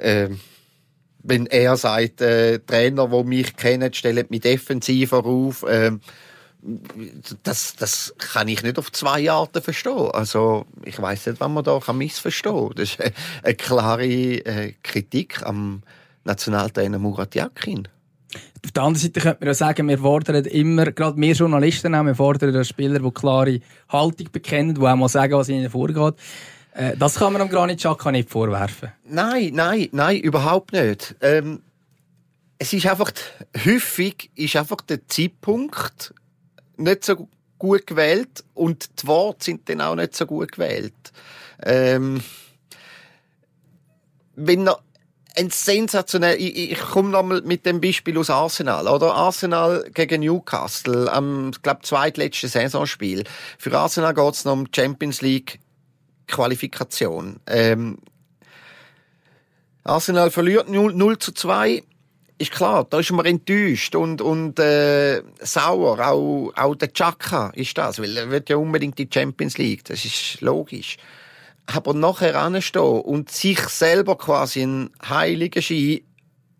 ähm, 0.00 0.40
wenn 1.22 1.46
er 1.46 1.76
sagt, 1.76 2.20
äh, 2.20 2.58
Trainer, 2.60 3.08
die 3.08 3.24
mich 3.24 3.56
kennen, 3.56 3.92
stellen 3.92 4.26
mich 4.30 4.40
defensiver 4.40 5.24
auf, 5.24 5.62
äh, 5.64 5.92
das, 7.42 7.76
das 7.76 8.14
kann 8.18 8.48
ich 8.48 8.62
nicht 8.62 8.78
auf 8.78 8.90
zwei 8.92 9.30
Arten 9.30 9.62
verstehen. 9.62 10.10
Also, 10.12 10.66
ich 10.84 11.00
weiß 11.00 11.26
nicht, 11.26 11.40
wann 11.40 11.54
man 11.54 11.64
da 11.64 11.78
kann 11.78 11.98
missverstehen 11.98 12.72
Das 12.74 12.90
ist 12.90 12.98
eine 13.42 13.54
klare 13.54 14.04
äh, 14.04 14.74
Kritik 14.82 15.42
am 15.44 15.82
Nationaltrainer 16.24 16.98
Murat 16.98 17.34
Yakin. 17.34 17.88
Auf 18.64 18.72
der 18.72 18.82
anderen 18.82 19.00
Seite 19.00 19.20
könnte 19.20 19.40
man 19.40 19.46
ja 19.46 19.54
sagen, 19.54 19.88
wir 19.88 19.98
fordern 19.98 20.44
immer, 20.44 20.90
gerade 20.90 21.20
wir 21.20 21.32
Journalisten, 21.32 21.92
wir 21.92 22.14
fordern 22.14 22.64
Spieler, 22.64 22.98
die 22.98 23.10
klare 23.12 23.60
Haltung 23.88 24.28
bekennen, 24.32 24.74
die 24.74 24.80
auch 24.80 24.96
mal 24.96 25.08
sagen, 25.08 25.34
was 25.34 25.48
ihnen 25.48 25.70
vorgeht. 25.70 26.14
Äh, 26.72 26.96
das 26.96 27.16
kann 27.16 27.32
man 27.32 27.42
am 27.42 27.48
Granit 27.48 27.78
Xhaka 27.78 28.10
nicht 28.12 28.30
vorwerfen. 28.30 28.92
Nein, 29.04 29.50
nein, 29.54 29.88
nein, 29.92 30.20
überhaupt 30.20 30.72
nicht. 30.72 31.16
Ähm, 31.20 31.62
es 32.58 32.72
ist 32.72 32.86
einfach, 32.86 33.12
häufig 33.64 34.30
ist 34.34 34.56
einfach 34.56 34.80
der 34.80 35.06
Zeitpunkt 35.06 36.12
nicht 36.76 37.04
so 37.04 37.28
gut 37.58 37.86
gewählt 37.86 38.44
und 38.54 39.02
die 39.02 39.06
Worte 39.06 39.44
sind 39.44 39.68
dann 39.68 39.80
auch 39.80 39.94
nicht 39.94 40.16
so 40.16 40.26
gut 40.26 40.52
gewählt. 40.52 40.94
Ähm, 41.62 42.22
wenn 44.34 44.68
er 44.68 44.78
ein 45.36 45.50
sensationell, 45.50 46.36
ich, 46.40 46.72
ich 46.72 46.80
komme 46.80 47.10
nochmal 47.10 47.42
mit 47.42 47.64
dem 47.64 47.80
Beispiel 47.80 48.18
aus 48.18 48.30
Arsenal, 48.30 48.88
oder? 48.88 49.14
Arsenal 49.14 49.88
gegen 49.94 50.22
Newcastle, 50.22 51.12
am, 51.12 51.52
glaube 51.62 51.82
zweitletzten 51.82 52.48
Saisonspiel. 52.48 53.24
Für 53.56 53.76
Arsenal 53.78 54.14
geht 54.14 54.34
es 54.34 54.44
noch 54.44 54.52
um 54.52 54.68
Champions 54.74 55.20
League 55.20 55.60
Qualifikation. 56.28 57.40
Ähm, 57.46 57.98
Arsenal 59.84 60.30
verliert 60.30 60.68
0, 60.68 60.94
0 60.94 61.18
zu 61.18 61.32
2 61.32 61.82
ist 62.38 62.52
klar, 62.52 62.86
da 62.88 63.00
ist 63.00 63.10
man 63.10 63.26
enttäuscht 63.26 63.96
und, 63.96 64.22
und 64.22 64.58
äh, 64.60 65.22
sauer. 65.40 65.98
Auch, 65.98 66.52
auch 66.54 66.74
der 66.76 66.92
Chaka 66.92 67.50
ist 67.54 67.76
das, 67.76 68.00
weil 68.00 68.16
er 68.16 68.30
wird 68.30 68.48
ja 68.48 68.56
unbedingt 68.56 68.98
die 68.98 69.08
Champions 69.12 69.58
League, 69.58 69.84
das 69.84 70.04
ist 70.04 70.40
logisch. 70.40 70.96
Aber 71.66 71.94
nachher 71.94 72.40
anstehen 72.40 72.82
und 72.82 73.30
sich 73.30 73.58
selber 73.58 74.16
quasi 74.16 74.62
einen 74.62 74.90
heiligen 75.06 75.60
Schein 75.60 76.00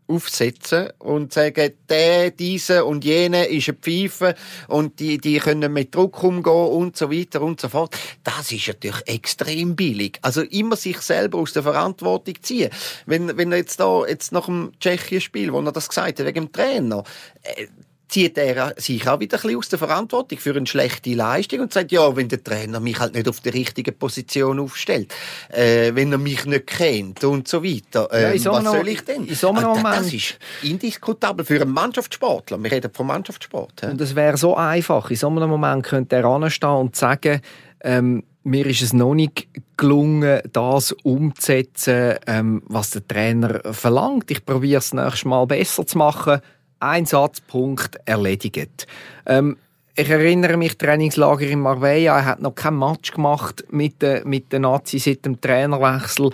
aufsetzen 0.09 0.91
und 0.99 1.33
sagen, 1.33 1.73
der, 1.89 2.31
diese 2.31 2.85
und 2.85 3.05
jene 3.05 3.45
ist 3.47 3.69
eine 3.69 3.79
Pfeife 3.79 4.35
und 4.67 4.99
die, 5.01 5.19
die 5.19 5.39
können 5.39 5.73
mit 5.73 5.95
Druck 5.95 6.23
umgehen 6.23 6.53
und 6.53 6.97
so 6.97 7.13
weiter 7.13 7.43
und 7.43 7.61
so 7.61 7.69
fort. 7.69 7.97
Das 8.25 8.51
ist 8.51 8.69
natürlich 8.69 9.07
extrem 9.07 9.77
billig. 9.77 10.19
Also 10.23 10.43
immer 10.43 10.77
sich 10.77 10.99
selber 11.01 11.39
aus 11.39 11.53
der 11.53 11.63
Verantwortung 11.63 12.35
ziehen. 12.43 12.71
Wenn, 13.07 13.37
wenn 13.37 13.53
er 13.53 13.59
jetzt 13.59 13.79
da, 13.81 14.07
jetzt 14.07 14.33
nach 14.33 14.47
dem 14.47 14.73
Tschechien-Spiel, 14.81 15.53
wo 15.53 15.61
er 15.61 15.73
das 15.73 15.89
gesagt 15.89 16.19
hat, 16.19 16.27
wegen 16.27 16.47
dem 16.47 16.53
Trainer, 16.53 17.05
äh, 17.43 17.67
zieht 18.09 18.39
er 18.39 18.75
sich 18.77 19.07
auch 19.07 19.21
wieder 19.21 19.37
ein 19.37 19.43
bisschen 19.43 19.59
aus 19.59 19.69
der 19.69 19.79
Verantwortung 19.79 20.39
für 20.39 20.55
eine 20.55 20.67
schlechte 20.67 21.15
Leistung 21.15 21.61
und 21.61 21.73
sagt, 21.73 21.93
ja, 21.93 22.17
wenn 22.17 22.29
der 22.29 22.43
Trainer 22.43 22.81
mich 22.81 22.99
halt 22.99 23.15
nicht 23.15 23.29
auf 23.29 23.41
der 23.41 23.55
richtigen 23.55 23.97
Position 23.97 24.59
aufstellt, 24.59 25.15
äh, 25.51 25.95
wenn 25.95 26.11
er 26.13 26.19
mich 26.19 26.47
nicht 26.47 26.67
kennt 26.67 27.23
und 27.25 27.49
so 27.49 27.63
weiter, 27.63 28.09
äh, 28.13 28.37
ja, 28.37 28.53
was 28.53 28.65
soll 28.65 28.89
ich 28.89 29.03
denn? 29.03 29.27
In 29.27 29.35
so 29.35 29.51
einem 29.51 29.59
also, 29.59 29.69
Moment. 29.71 29.99
Das 29.99 30.13
ist 30.13 30.39
indiskutabel 30.63 31.45
für 31.45 31.61
einen 31.61 31.73
Mannschaftssportler. 31.73 32.63
Wir 32.63 32.73
reden 32.73 32.91
vom 32.93 33.09
Mannschaftssport. 33.09 33.83
Ja. 33.83 33.91
Und 33.91 34.01
es 34.01 34.15
wäre 34.15 34.37
so 34.37 34.57
einfach. 34.57 35.11
In 35.11 35.17
so 35.17 35.29
einem 35.29 35.51
Moment 35.51 35.85
könnte 35.85 36.17
er 36.17 36.25
anstehen 36.25 36.71
und 36.71 36.97
sagen, 36.97 37.41
ähm, 37.83 38.25
mir 38.45 38.67
ist 38.67 38.81
es 38.81 38.95
noch 38.95 39.15
nicht 39.15 39.47
gelungen, 39.77 40.41
das 40.53 40.93
umzusetzen, 41.03 42.15
ähm, 42.27 42.63
was 42.67 42.91
der 42.91 43.07
Trainer 43.07 43.61
verlangt. 43.73 44.31
Ich 44.31 44.45
probiere 44.45 44.79
es 44.79 44.95
nächstes 44.95 45.27
Mal 45.27 45.47
besser 45.47 45.87
zu 45.87 45.99
machen 45.99 46.41
Einsatzpunkt 46.81 47.99
erledigt. 48.05 48.87
Ähm, 49.27 49.57
ich 49.95 50.09
erinnere 50.09 50.57
mich, 50.57 50.79
Trainingslager 50.79 51.47
in 51.49 51.61
Marbella, 51.61 52.19
er 52.19 52.25
hat 52.25 52.41
noch 52.41 52.55
kein 52.55 52.79
Match 52.79 53.13
gemacht 53.13 53.65
mit 53.71 54.01
den, 54.01 54.29
mit 54.29 54.53
den 54.53 54.63
Nazis 54.63 55.05
seit 55.05 55.25
dem 55.25 55.41
Trainerwechsel. 55.41 56.31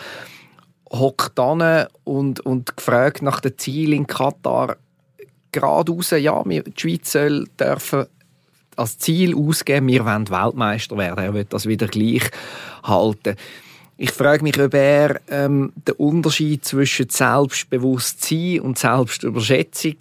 Hockt 0.93 1.39
dann 1.39 1.87
und, 2.05 2.41
und 2.41 2.77
gefragt 2.77 3.23
nach 3.23 3.41
dem 3.41 3.57
Ziel 3.57 3.95
in 3.95 4.07
Katar. 4.07 4.77
Geradeaus, 5.51 6.11
ja, 6.11 6.43
die 6.45 6.63
Schweiz 6.77 7.13
soll 7.13 7.47
dürfen 7.59 8.07
als 8.77 8.99
Ziel 8.99 9.37
ausgeben, 9.37 9.89
wir 9.89 10.05
wollen 10.05 10.29
Weltmeister 10.29 10.97
werden. 10.97 11.25
Er 11.25 11.35
wird 11.35 11.53
das 11.53 11.67
wieder 11.67 11.87
gleich 11.87 12.31
halten. 12.83 13.37
Ich 13.97 14.11
frage 14.11 14.43
mich, 14.43 14.61
ob 14.61 14.75
er 14.75 15.21
ähm, 15.29 15.73
den 15.77 15.95
Unterschied 15.95 16.65
zwischen 16.65 17.09
Selbstbewusstsein 17.09 18.61
und 18.61 18.79
Selbstüberschätzung 18.79 19.97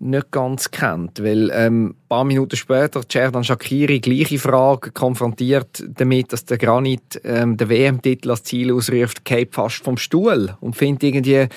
nicht 0.00 0.30
ganz 0.30 0.70
kennt. 0.70 1.22
Weil 1.22 1.50
ähm, 1.52 1.90
ein 1.90 1.96
paar 2.08 2.24
Minuten 2.24 2.56
später 2.56 3.02
Cerdan 3.08 3.44
Shakiri 3.44 4.00
gleiche 4.00 4.38
Frage 4.38 4.90
konfrontiert 4.90 5.84
damit, 5.88 6.32
dass 6.32 6.44
der 6.44 6.58
Granit 6.58 7.20
ähm, 7.24 7.56
den 7.56 7.68
WM-Titel 7.68 8.30
als 8.30 8.44
Ziel 8.44 8.72
ausruft, 8.72 9.24
geht 9.24 9.54
fast 9.54 9.84
vom 9.84 9.96
Stuhl 9.96 10.56
und 10.60 10.76
findet 10.76 11.04
irgendwie 11.04 11.48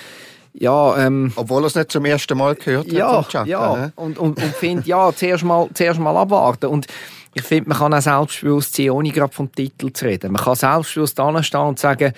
ja, 0.54 0.97
ähm, 1.06 1.32
Obwohl 1.38 1.63
er 1.63 1.67
es 1.67 1.75
nicht 1.75 1.91
zum 1.91 2.04
ersten 2.04 2.38
Mal 2.38 2.56
gehört 2.56 2.91
ja, 2.91 3.19
hat. 3.19 3.30
Chaka, 3.30 3.47
ja, 3.47 3.91
und, 3.95 4.17
und, 4.17 4.38
und 4.38 4.54
findet, 4.56 4.86
ja, 4.86 5.12
zuerst 5.15 5.45
mal, 5.45 5.69
zuerst 5.73 5.99
mal 5.99 6.17
abwarten. 6.17 6.65
Und 6.65 6.88
ich 7.33 7.43
finde, 7.43 7.69
man 7.69 7.77
kann 7.77 7.93
auch 7.93 8.01
selbstbewusst 8.01 8.75
sein, 8.75 8.89
ohne 8.89 9.11
gerade 9.11 9.33
vom 9.33 9.51
Titel 9.51 9.91
zu 9.93 10.05
reden. 10.05 10.33
Man 10.33 10.43
kann 10.43 10.55
selbstbewusst 10.55 11.19
anstehen 11.19 11.61
und 11.61 11.79
sagen, 11.79 12.13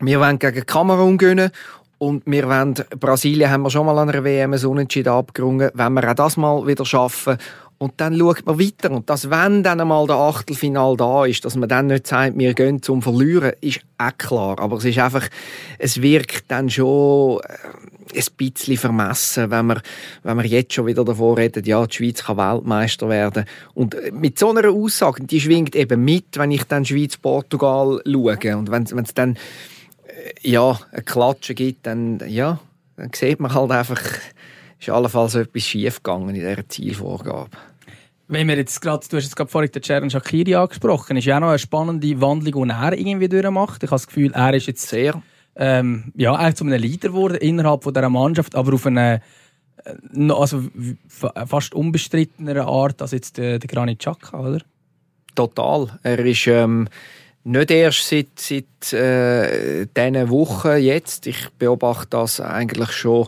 wir 0.00 0.20
wollen 0.20 0.38
gegen 0.38 0.64
Kamerun 0.64 1.18
gewinnen 1.18 1.50
und 1.98 2.22
wir 2.26 2.48
wollen, 2.48 2.74
Brasilien 2.98 3.50
haben 3.50 3.62
wir 3.62 3.70
schon 3.70 3.86
mal 3.86 3.98
an 3.98 4.08
einer 4.08 4.24
WM 4.24 4.56
so 4.56 4.70
Unentschieden 4.70 5.12
abgerungen, 5.12 5.70
wenn 5.74 5.92
wir 5.92 6.10
auch 6.10 6.14
das 6.14 6.36
mal 6.36 6.66
wieder 6.66 6.84
schaffen 6.84 7.38
und 7.82 7.94
dann 7.96 8.18
schaut 8.18 8.44
man 8.44 8.60
weiter. 8.60 8.90
Und 8.90 9.08
dass, 9.08 9.30
wenn 9.30 9.62
dann 9.62 9.80
einmal 9.80 10.06
der 10.06 10.16
Achtelfinal 10.16 10.98
da 10.98 11.24
ist, 11.24 11.46
dass 11.46 11.56
man 11.56 11.66
dann 11.66 11.86
nicht 11.86 12.06
sagt, 12.06 12.38
wir 12.38 12.52
gehen 12.52 12.82
zum 12.82 13.00
Verlieren, 13.00 13.52
ist 13.62 13.80
auch 13.96 14.16
klar. 14.18 14.58
Aber 14.58 14.76
es 14.76 14.84
ist 14.84 14.98
einfach, 14.98 15.26
es 15.78 16.02
wirkt 16.02 16.44
dann 16.48 16.68
schon 16.68 17.40
äh, 17.40 18.18
ein 18.18 18.24
bisschen 18.36 18.76
vermessen, 18.76 19.50
wenn 19.50 19.64
man, 19.64 19.80
wenn 20.24 20.36
man 20.36 20.44
jetzt 20.44 20.74
schon 20.74 20.88
wieder 20.88 21.06
davor 21.06 21.38
redet, 21.38 21.66
ja, 21.66 21.86
die 21.86 21.96
Schweiz 21.96 22.22
kann 22.22 22.36
Weltmeister 22.36 23.08
werden. 23.08 23.46
Und 23.72 23.94
äh, 23.94 24.12
mit 24.12 24.38
so 24.38 24.50
einer 24.50 24.68
Aussage, 24.68 25.24
die 25.24 25.40
schwingt 25.40 25.74
eben 25.74 26.04
mit, 26.04 26.36
wenn 26.36 26.50
ich 26.50 26.64
dann 26.64 26.84
Schweiz-Portugal 26.84 28.02
schaue. 28.04 28.56
Und 28.58 28.70
wenn 28.70 28.82
es 28.82 29.14
dann, 29.14 29.36
äh, 30.06 30.50
ja, 30.50 30.78
eine 30.92 31.02
Klatsche 31.02 31.54
gibt, 31.54 31.86
dann, 31.86 32.20
ja, 32.26 32.60
dann 32.96 33.10
sieht 33.14 33.40
man 33.40 33.54
halt 33.54 33.70
einfach, 33.70 34.02
ist 34.78 34.90
allenfalls 34.90 35.34
etwas 35.34 35.62
schiefgegangen 35.62 36.28
in 36.28 36.34
dieser 36.34 36.68
Zielvorgabe. 36.68 37.69
Wenn 38.32 38.46
wir 38.46 38.56
jetzt 38.56 38.80
gerade, 38.80 39.04
du 39.10 39.16
hast 39.16 39.24
jetzt 39.24 39.34
gerade 39.34 39.50
vorhin 39.50 39.72
den 39.72 39.82
Ceren 39.82 40.08
Shakiri 40.08 40.54
angesprochen, 40.54 41.16
ist 41.16 41.24
ja 41.24 41.36
auch 41.36 41.40
noch 41.40 41.48
eine 41.48 41.58
spannende 41.58 42.20
Wandlung, 42.20 42.68
die 42.68 42.72
er 42.72 42.92
irgendwie 42.92 43.28
durchmacht. 43.28 43.82
Ich 43.82 43.90
habe 43.90 43.96
das 43.96 44.06
Gefühl, 44.06 44.30
er 44.32 44.54
ist 44.54 44.68
jetzt 44.68 44.86
sehr, 44.86 45.20
ähm, 45.56 46.12
ja, 46.14 46.40
er 46.40 46.54
zu 46.54 46.62
einem 46.62 46.80
Leader 46.80 47.08
geworden 47.08 47.38
innerhalb 47.38 47.82
von 47.82 47.92
dieser 47.92 48.08
Mannschaft, 48.08 48.54
aber 48.54 48.74
auf 48.74 48.86
eine 48.86 49.20
äh, 49.84 50.30
also 50.30 50.62
fast 51.08 51.74
unbestrittenere 51.74 52.66
Art 52.66 53.02
als 53.02 53.10
jetzt 53.10 53.36
der, 53.36 53.58
der 53.58 53.66
Granit 53.66 53.98
Xhaka, 53.98 54.38
oder? 54.38 54.60
Total. 55.34 55.98
Er 56.04 56.24
ist 56.24 56.46
ähm, 56.46 56.88
nicht 57.42 57.72
erst 57.72 58.06
seit, 58.06 58.28
seit 58.36 58.92
äh, 58.92 59.86
diesen 59.86 60.30
Wochen 60.30 60.76
jetzt. 60.76 61.26
Ich 61.26 61.48
beobachte 61.58 62.10
das 62.10 62.40
eigentlich 62.40 62.92
schon 62.92 63.26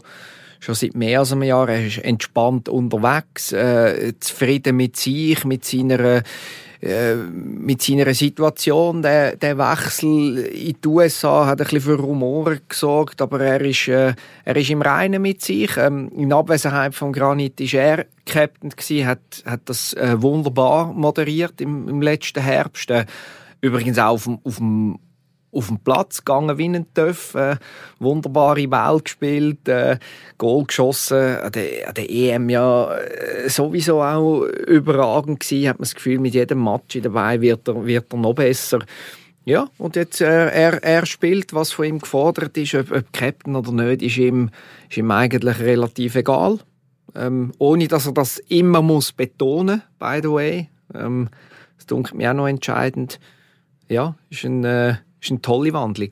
schon 0.63 0.75
seit 0.75 0.95
mehr 0.95 1.21
als 1.21 1.33
einem 1.33 1.43
Jahr. 1.43 1.69
Er 1.69 1.85
ist 1.85 1.99
entspannt 1.99 2.69
unterwegs, 2.69 3.53
äh, 3.53 4.13
zufrieden 4.21 4.77
mit 4.77 4.97
sich, 4.97 5.45
mit 5.45 5.65
seiner 5.65 6.23
äh, 6.83 7.15
mit 7.15 7.81
seiner 7.81 8.13
Situation, 8.13 9.03
der, 9.03 9.37
der 9.37 9.57
Wechsel 9.57 10.39
in 10.39 10.77
die 10.83 10.89
USA 10.89 11.47
hat 11.47 11.61
ein 11.61 11.65
bisschen 11.65 11.81
für 11.81 11.95
Rumore 11.95 12.61
gesorgt, 12.69 13.23
aber 13.23 13.41
er 13.41 13.61
ist, 13.61 13.87
äh, 13.87 14.15
er 14.45 14.57
ist 14.57 14.69
im 14.69 14.83
Reinen 14.83 15.23
mit 15.23 15.43
sich. 15.43 15.77
Ähm, 15.77 16.11
in 16.17 16.33
Abwesenheit 16.33 16.97
von 16.97 17.13
Granit 17.13 17.61
ist 17.61 17.75
er 17.75 18.07
Captain 18.27 18.71
gewesen, 18.71 19.07
hat, 19.07 19.21
hat 19.45 19.61
das 19.67 19.95
äh, 19.95 20.21
wunderbar 20.21 20.93
moderiert 20.93 21.61
im, 21.61 21.89
im 21.89 22.03
letzten 22.03 22.43
Herbst. 22.43 22.91
Äh, 22.91 23.07
übrigens 23.61 23.99
auch 24.01 24.15
auf 24.15 24.25
dem, 24.25 24.41
auf 24.43 24.57
dem 24.57 24.99
auf 25.53 25.69
dem 25.69 25.79
Platz 25.79 26.25
gegangen 26.25 26.59
wie 26.59 26.69
ein 26.69 26.87
Töff, 26.95 27.35
äh, 27.35 27.57
wunderbare 27.99 28.67
Ball 28.67 29.01
gespielt, 29.01 29.69
äh, 29.69 29.99
Goal 30.39 30.65
geschossen, 30.65 31.37
an 31.37 31.53
der, 31.53 31.93
der 31.93 32.11
EM 32.11 32.49
ja 32.49 32.95
äh, 32.95 33.49
sowieso 33.49 34.03
auch 34.03 34.45
überragend 34.45 35.41
gewesen, 35.41 35.69
hat 35.69 35.79
man 35.79 35.85
das 35.85 35.95
Gefühl, 35.95 36.19
mit 36.19 36.35
jedem 36.35 36.65
Match 36.65 36.99
dabei 37.03 37.41
wird 37.41 37.69
er, 37.69 37.85
wird 37.85 38.13
er 38.13 38.19
noch 38.19 38.35
besser. 38.35 38.81
Ja, 39.45 39.69
und 39.77 39.97
jetzt, 39.97 40.21
äh, 40.21 40.51
er, 40.51 40.83
er 40.85 41.05
spielt, 41.05 41.53
was 41.53 41.73
von 41.73 41.85
ihm 41.85 41.99
gefordert 41.99 42.57
ist, 42.57 42.75
ob, 42.75 42.93
ob 42.93 43.13
Captain 43.13 43.57
oder 43.57 43.73
nicht, 43.73 44.03
ist 44.03 44.17
ihm, 44.17 44.51
ist 44.89 44.97
ihm 44.97 45.11
eigentlich 45.11 45.59
relativ 45.59 46.15
egal. 46.15 46.61
Ähm, 47.15 47.53
ohne, 47.59 47.89
dass 47.89 48.07
er 48.07 48.13
das 48.13 48.39
immer 48.39 48.81
muss 48.81 49.13
betonen, 49.13 49.83
by 49.99 50.21
the 50.23 50.31
way. 50.31 50.69
Ähm, 50.95 51.29
das 51.77 51.87
dunkelt 51.87 52.15
mir 52.15 52.31
auch 52.31 52.37
noch 52.37 52.47
entscheidend. 52.47 53.19
Ja, 53.89 54.15
ist 54.31 54.45
ein, 54.45 54.65
äh, 54.65 54.95
ist 55.23 55.31
eine 55.31 55.41
tolle 55.41 55.73
Wandlung. 55.73 56.11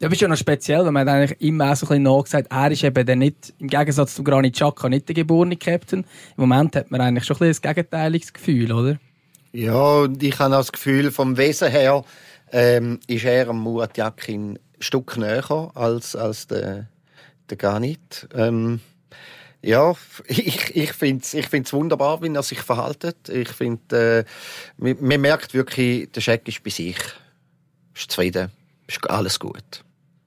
Ja, 0.00 0.06
aber 0.06 0.14
ist 0.14 0.20
ja 0.20 0.28
noch 0.28 0.36
speziell, 0.36 0.84
weil 0.84 0.92
man 0.92 1.08
eigentlich 1.08 1.40
immer 1.40 1.72
auch 1.72 1.76
so 1.76 1.86
ein 1.86 1.88
bisschen 1.88 2.02
nachgesagt, 2.04 2.52
er 2.52 2.70
ist 2.70 2.84
eben 2.84 3.04
dann 3.04 3.18
nicht, 3.18 3.52
im 3.58 3.66
Gegensatz 3.66 4.14
zu 4.14 4.22
Granit 4.22 4.54
Xhaka, 4.54 4.88
nicht 4.88 5.08
der 5.08 5.14
geborene 5.14 5.56
Captain. 5.56 6.04
Im 6.36 6.48
Moment 6.48 6.76
hat 6.76 6.90
man 6.92 7.00
eigentlich 7.00 7.24
schon 7.24 7.36
ein 7.36 7.48
bisschen 7.48 7.64
ein 7.64 7.74
gegenteiliges 7.74 8.32
Gefühl, 8.32 8.72
oder? 8.72 8.98
Ja, 9.52 10.02
und 10.02 10.22
ich 10.22 10.38
habe 10.38 10.52
das 10.52 10.70
Gefühl, 10.70 11.10
vom 11.10 11.36
Wesen 11.36 11.70
her 11.70 12.04
ähm, 12.52 13.00
ist 13.08 13.24
er 13.24 13.48
am 13.48 13.58
Murat 13.58 13.96
Yakin 13.98 14.52
ein 14.52 14.58
Stück 14.78 15.16
näher 15.16 15.72
als, 15.74 16.14
als 16.14 16.46
der, 16.46 16.86
der 17.50 17.56
Granit. 17.56 18.28
Ähm, 18.34 18.78
ja, 19.62 19.94
ich, 20.28 20.76
ich 20.76 20.92
finde 20.92 21.22
es 21.24 21.34
ich 21.34 21.48
find's 21.48 21.72
wunderbar, 21.72 22.22
wie 22.22 22.32
er 22.32 22.42
sich 22.44 22.60
verhält. 22.60 23.28
Ich 23.28 23.48
finde, 23.48 24.24
äh, 24.24 24.24
man, 24.76 24.96
man 25.00 25.20
merkt 25.20 25.54
wirklich, 25.54 26.12
der 26.12 26.20
Scheck 26.20 26.46
ist 26.46 26.62
bei 26.62 26.70
sich 26.70 26.98
bist 27.98 28.12
zufrieden, 28.12 28.50
ist 28.86 29.10
alles 29.10 29.38
gut. 29.38 29.84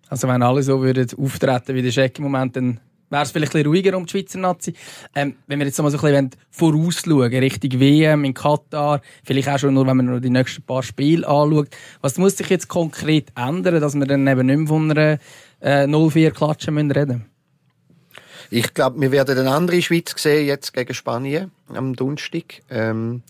Also 0.10 0.28
wenn 0.28 0.44
alle 0.44 0.62
so 0.62 0.82
würden 0.82 1.08
auftreten 1.18 1.74
wie 1.74 1.82
der 1.82 1.92
Scheck 1.92 2.18
im 2.18 2.26
Moment, 2.26 2.56
dann 2.56 2.80
wäre 3.10 3.24
es 3.24 3.32
vielleicht 3.32 3.56
ein 3.56 3.64
bisschen 3.64 3.72
ruhiger 3.72 3.98
um 3.98 4.06
die 4.06 4.12
Schweizer 4.12 4.40
Nazi. 4.40 4.74
Ähm, 5.16 5.36
wenn 5.48 5.60
wir 5.60 5.66
jetzt 5.66 5.82
mal 5.82 5.90
so 5.90 5.98
ein 5.98 6.02
bisschen 6.02 6.30
vorausschauen, 6.50 7.34
Richtung 7.34 7.80
WM 7.80 8.26
in 8.26 8.34
Katar, 8.34 9.02
vielleicht 9.24 9.50
auch 9.50 9.60
schon 9.60 9.74
nur, 9.74 9.88
wenn 9.88 9.98
man 9.98 10.06
nur 10.06 10.20
die 10.20 10.30
nächsten 10.30 10.64
paar 10.64 10.84
Spiele 10.84 11.28
anschaut, 11.28 11.70
was 12.02 12.18
muss 12.18 12.38
sich 12.38 12.50
jetzt 12.50 12.68
konkret 12.68 13.32
ändern, 13.36 13.80
dass 13.80 13.96
wir 13.96 14.06
dann 14.06 14.28
eben 14.28 14.46
nicht 14.46 14.58
mehr 14.58 14.68
von 14.68 14.92
einer 14.92 15.20
äh, 15.62 15.86
0-4-Klatsche 15.86 16.72
reden? 16.72 17.26
Ich 18.50 18.74
glaube, 18.74 19.00
wir 19.00 19.12
werden 19.12 19.38
eine 19.38 19.52
andere 19.52 19.82
Schweiz 19.82 20.14
sehen 20.18 20.46
jetzt 20.46 20.74
gegen 20.74 20.94
Spanien 20.94 21.52
am 21.70 21.96
Donnerstag. 21.96 22.64
Ähm, 22.70 23.24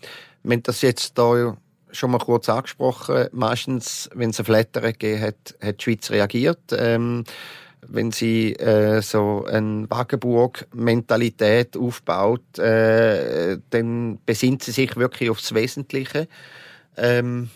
haben 0.44 0.62
das 0.64 0.82
jetzt 0.82 1.16
da 1.16 1.56
schon 1.92 2.10
mal 2.10 2.18
kurz 2.18 2.48
angesprochen. 2.48 3.28
Meistens, 3.32 4.10
wenn 4.14 4.30
es 4.30 4.38
ein 4.38 4.44
Flattern 4.44 4.82
gegeben 4.82 5.22
hat, 5.22 5.54
hat 5.62 5.80
die 5.80 5.84
Schweiz 5.84 6.10
reagiert. 6.10 6.60
Ähm, 6.72 7.24
wenn 7.86 8.12
sie 8.12 8.54
äh, 8.54 9.02
so 9.02 9.44
eine 9.44 9.90
Wagenburg-Mentalität 9.90 11.76
aufbaut, 11.76 12.58
äh, 12.58 13.58
dann 13.70 14.18
besinnt 14.24 14.62
sie 14.62 14.70
sich 14.70 14.96
wirklich 14.96 15.30
aufs 15.30 15.52
Wesentliche. 15.52 16.28
Ähm, 16.96 17.50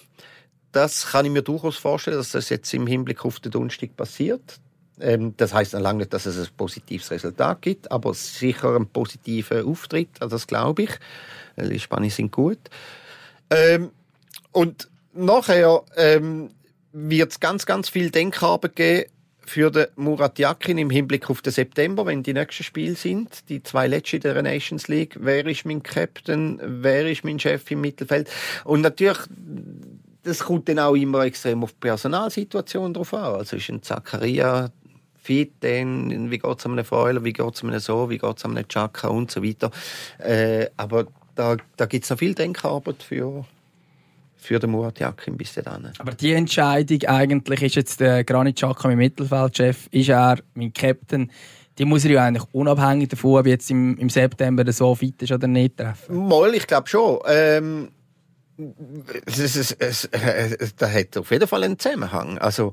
das 0.73 1.07
kann 1.07 1.25
ich 1.25 1.33
mir 1.33 1.43
durchaus 1.43 1.77
vorstellen, 1.77 2.17
dass 2.17 2.33
das 2.33 2.49
jetzt 2.49 2.75
im 2.75 2.87
Hinblick 2.87 3.25
auf 3.25 3.41
den 3.41 3.53
Donnerstag 3.53 3.97
passiert. 3.97 4.59
Ähm, 5.01 5.35
das 5.37 5.55
heißt 5.55 5.75
noch 5.75 5.81
lange 5.81 6.01
nicht, 6.01 6.13
dass 6.13 6.27
es 6.27 6.39
ein 6.39 6.55
positives 6.57 7.11
Resultat 7.11 7.63
gibt, 7.63 7.91
aber 7.93 8.13
sicher 8.13 8.75
ein 8.75 8.87
positiver 8.87 9.65
Auftritt, 9.65 10.11
also 10.21 10.37
das 10.37 10.47
glaube 10.47 10.83
ich. 10.85 10.91
Die 11.57 11.79
Spanier 11.79 12.11
sind 12.11 12.33
gut. 12.33 12.59
Ähm, 13.49 13.91
und 14.53 14.89
nachher 15.13 15.83
ähm, 15.97 16.51
wird 16.93 17.33
es 17.33 17.41
ganz, 17.41 17.67
ganz 17.67 17.89
viel 17.89 18.11
Denkarbeit 18.11 18.77
geben 18.77 19.11
für 19.49 19.71
den 19.71 19.87
Murat 19.95 20.39
Yakin 20.39 20.77
im 20.77 20.91
Hinblick 20.91 21.31
auf 21.31 21.41
den 21.41 21.53
September, 21.53 22.05
wenn 22.05 22.25
die 22.25 22.33
nächsten 22.33 22.65
Spiele 22.65 22.97
sind, 22.97 23.49
die 23.49 23.63
zwei 23.63 23.87
letzten 23.87 24.21
der 24.21 24.43
Nations 24.43 24.89
League. 24.89 25.17
Wer 25.21 25.47
ist 25.47 25.65
mein 25.65 25.85
Captain? 25.85 26.61
Wer 26.61 27.09
ist 27.09 27.25
mein 27.25 27.39
Chef 27.39 27.71
im 27.71 27.81
Mittelfeld? 27.81 28.29
Und 28.65 28.81
natürlich 28.81 29.19
das 30.27 30.41
kommt 30.41 30.69
dann 30.69 30.81
auch 30.81 30.95
immer 30.95 31.25
extrem 31.25 31.63
auf 31.63 31.73
die 31.73 31.79
Personalsituation 31.79 32.93
drauf 32.93 33.15
an. 33.15 33.37
Also 33.37 33.57
ist 33.57 33.69
ein 33.69 33.83
Zakaria 33.83 34.71
fit, 35.23 35.53
dann, 35.61 36.31
wie 36.31 36.39
geht 36.39 36.59
es 36.59 36.67
einem 36.67 36.85
Freuler, 36.85 37.23
wie 37.23 37.33
geht 37.33 37.55
es 37.55 37.63
einem 37.63 37.79
so, 37.79 38.11
wie 38.11 38.19
geht 38.19 38.37
es 38.37 38.45
einem 38.45 38.67
Chaka 38.67 39.09
und 39.09 39.31
so 39.31 39.43
weiter. 39.43 39.71
Äh, 40.19 40.67
aber 40.77 41.07
da, 41.37 41.57
da 41.77 41.87
gibt 41.87 42.05
es 42.05 42.11
noch 42.11 42.19
viel 42.19 42.35
Denkarbeit 42.35 43.03
für, 43.03 43.45
für 44.37 44.59
den 44.59 44.71
Murat 44.71 45.01
Yakin 45.01 45.37
bis 45.37 45.55
dahin. 45.55 45.91
Aber 45.99 46.13
die 46.13 46.33
Entscheidung 46.33 47.03
eigentlich 47.05 47.63
ist 47.63 47.75
jetzt 47.75 48.01
der 48.01 48.25
Granit 48.25 48.57
Xhaka 48.57 48.89
mein 48.89 48.99
Mittelfeldchef, 48.99 49.89
ist 49.91 50.09
er 50.09 50.39
mein 50.55 50.73
Captain, 50.73 51.31
die 51.79 51.85
muss 51.85 52.05
er 52.05 52.13
ja 52.13 52.25
eigentlich 52.25 52.47
unabhängig 52.53 53.09
davon, 53.09 53.41
ob 53.41 53.47
jetzt 53.47 53.71
im, 53.71 53.97
im 53.99 54.09
September 54.09 54.71
so 54.73 54.95
fit 54.95 55.21
ist 55.23 55.33
oder 55.33 55.47
nicht 55.47 55.77
treffen. 55.77 56.27
Mal, 56.29 56.55
ich 56.55 56.67
glaube 56.67 56.89
schon. 56.89 57.19
Ähm, 57.27 57.89
es, 59.27 59.39
es, 59.39 59.73
es, 59.73 60.05
es, 60.07 60.77
da 60.77 60.91
hat 60.91 61.17
auf 61.19 61.31
jeden 61.31 61.47
Fall 61.47 61.65
einen 61.65 61.79
Zusammenhang. 61.79 62.39
Also 62.39 62.73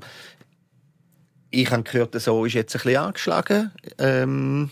ich 1.50 1.70
habe 1.70 1.82
gehört, 1.82 2.20
so 2.20 2.44
ist 2.44 2.54
jetzt 2.54 2.74
ein 2.74 2.82
bisschen 2.82 2.96
angeschlagen. 2.96 3.70
Ähm, 3.98 4.70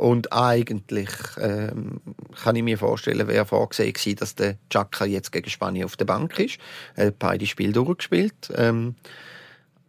und 0.00 0.32
eigentlich 0.32 1.10
ähm, 1.38 2.00
kann 2.42 2.56
ich 2.56 2.62
mir 2.62 2.78
vorstellen, 2.78 3.28
wäre 3.28 3.44
vorgesehen 3.44 3.92
gewesen, 3.92 4.16
dass 4.16 4.34
der 4.34 4.56
Chaka 4.70 5.04
jetzt 5.04 5.30
gegen 5.30 5.50
Spanien 5.50 5.84
auf 5.84 5.98
der 5.98 6.06
Bank 6.06 6.38
ist. 6.38 6.56
Er 6.96 7.08
hat 7.08 7.18
beide 7.18 7.44
Spiele 7.44 7.74
durchgespielt. 7.74 8.50
Ähm, 8.56 8.94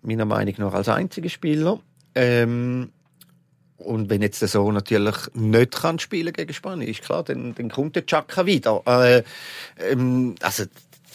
meiner 0.02 0.26
Meinung 0.26 0.54
nach 0.58 0.74
als 0.74 0.90
einziger 0.90 1.30
Spieler. 1.30 1.80
Ähm, 2.14 2.92
und 3.78 4.10
wenn 4.10 4.22
jetzt 4.22 4.42
der 4.42 4.50
so 4.50 4.70
natürlich 4.70 5.16
nicht 5.34 5.72
kann 5.80 5.98
spielen 5.98 6.34
gegen 6.34 6.54
Spanien, 6.54 6.90
ist 6.90 7.04
klar, 7.04 7.24
dann, 7.24 7.56
dann 7.56 7.70
kommt 7.70 7.96
der 7.96 8.06
Chaka 8.06 8.46
wieder. 8.46 8.82
Äh, 8.86 9.24
ähm, 9.80 10.36
also 10.42 10.66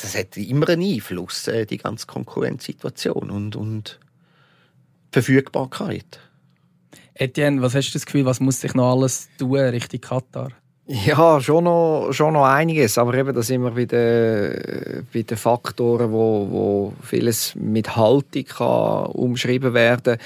das 0.00 0.16
hat 0.16 0.38
immer 0.38 0.70
einen 0.70 0.94
Einfluss, 0.94 1.48
äh, 1.48 1.66
die 1.66 1.76
ganze 1.76 2.06
Konkurrenzsituation 2.06 3.30
und, 3.30 3.56
und 3.56 4.00
Verfügbarkeit. 5.12 6.18
Etienne, 7.18 7.62
was 7.62 7.74
hast 7.74 7.90
du 7.90 7.92
das 7.94 8.06
Gefühl, 8.06 8.24
was 8.24 8.40
muss 8.40 8.60
sich 8.60 8.74
noch 8.74 8.92
alles 8.92 9.28
tun 9.38 9.56
Richtung 9.56 10.00
Katar? 10.00 10.48
Ja, 10.88 11.40
schon 11.40 11.64
noch, 11.64 12.12
schon 12.12 12.34
noch 12.34 12.44
einiges, 12.44 12.96
aber 12.96 13.14
eben, 13.14 13.34
da 13.34 13.42
sind 13.42 13.62
wir 13.62 13.72
bei 13.72 13.86
den, 13.86 15.06
bei 15.12 15.22
den 15.22 15.36
Faktoren, 15.36 16.12
wo, 16.12 16.46
wo 16.48 16.92
vieles 17.02 17.56
mit 17.56 17.96
Haltung 17.96 18.44
kann 18.44 19.06
umschrieben 19.06 19.74
werden 19.74 20.18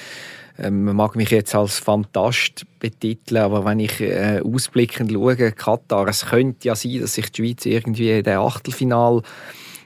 ähm, 0.58 0.84
man 0.84 0.96
mag 0.96 1.16
mich 1.16 1.30
jetzt 1.30 1.54
als 1.54 1.78
Fantast 1.78 2.66
betiteln, 2.80 3.40
aber 3.40 3.64
wenn 3.64 3.80
ich 3.80 3.98
äh, 4.00 4.42
ausblickend 4.44 5.10
schaue, 5.10 5.52
Katar, 5.52 6.08
es 6.08 6.26
könnte 6.26 6.68
ja 6.68 6.74
sein, 6.74 7.00
dass 7.00 7.14
sich 7.14 7.32
die 7.32 7.42
Schweiz 7.42 7.64
irgendwie 7.64 8.18
in 8.18 8.24
der 8.24 8.40
Achtelfinal 8.40 9.22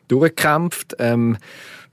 durchkämpft. 0.08 0.96
Ähm, 0.98 1.36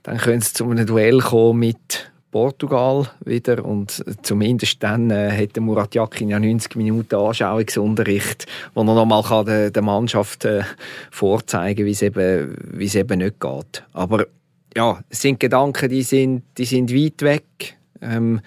dann 0.02 0.18
könnte 0.18 0.46
es 0.46 0.52
zu 0.52 0.68
einem 0.68 0.84
Duell 0.84 1.20
kommen 1.20 1.60
mit 1.60 2.11
Portugal 2.32 3.08
wieder 3.24 3.64
und 3.64 4.02
zumindest 4.22 4.82
dann 4.82 5.10
äh, 5.10 5.30
hätte 5.30 5.60
Murat 5.60 5.94
Yakin 5.94 6.30
ja 6.30 6.40
90 6.40 6.74
Minuten 6.76 7.14
Anschauungsunterricht, 7.14 8.46
wo 8.74 8.80
er 8.80 8.84
nochmal 8.94 9.44
der, 9.44 9.70
der 9.70 9.82
Mannschaft 9.82 10.46
äh, 10.46 10.62
vorzeigen, 11.10 11.86
wie 11.86 11.90
es 11.90 12.02
eben, 12.02 12.56
wie 12.72 12.86
es 12.86 12.94
eben 12.94 13.18
nicht 13.18 13.38
geht. 13.38 13.84
Aber 13.92 14.26
ja, 14.74 15.00
es 15.10 15.20
sind 15.20 15.40
Gedanken, 15.40 15.90
die 15.90 16.02
sind, 16.02 16.42
die 16.56 16.64
sind 16.64 16.92
weit 16.92 17.20
weg. 17.20 17.76
Ähm, 18.00 18.40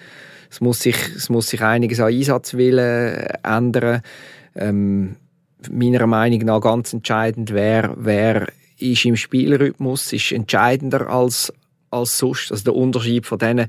es 0.50 0.60
muss 0.60 0.80
sich, 0.80 0.96
es 1.16 1.28
muss 1.28 1.48
sich 1.48 1.62
einiges 1.62 2.00
an 2.00 2.12
Einsatzwillen 2.12 3.28
ändern. 3.44 4.02
Ähm, 4.56 5.16
meiner 5.70 6.06
Meinung 6.08 6.40
nach 6.40 6.60
ganz 6.60 6.92
entscheidend 6.92 7.52
wer, 7.52 7.94
wer 7.96 8.48
ist 8.78 9.04
im 9.04 9.16
Spielrhythmus, 9.16 10.12
ist 10.12 10.32
entscheidender 10.32 11.08
als 11.08 11.52
als 11.90 12.18
sonst. 12.18 12.50
Also 12.50 12.64
der 12.64 12.74
Unterschied 12.74 13.26
von 13.26 13.38
den 13.38 13.66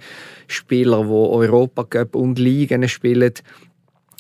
Spielern, 0.48 1.08
die 1.08 1.14
Europacup 1.14 2.16
und 2.16 2.40
Ligen 2.40 2.88
spielen, 2.90 3.34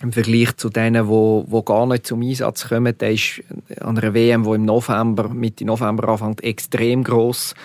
im 0.02 0.12
Vergleich 0.12 0.56
zu 0.58 0.70
denen, 0.70 1.08
wo 1.08 1.64
gar 1.64 1.88
nicht 1.88 2.06
zum 2.06 2.22
Einsatz 2.22 2.70
kommen, 2.70 2.98
der 2.98 3.14
ist 3.14 3.42
an 3.82 3.98
einer 3.98 4.14
WM, 4.14 4.46
wo 4.46 4.54
im 4.54 4.66
November, 4.66 5.30
Mitte 5.30 5.66
November 5.66 6.10
anfängt, 6.10 6.44
extrem 6.44 7.04
groß. 7.04 7.56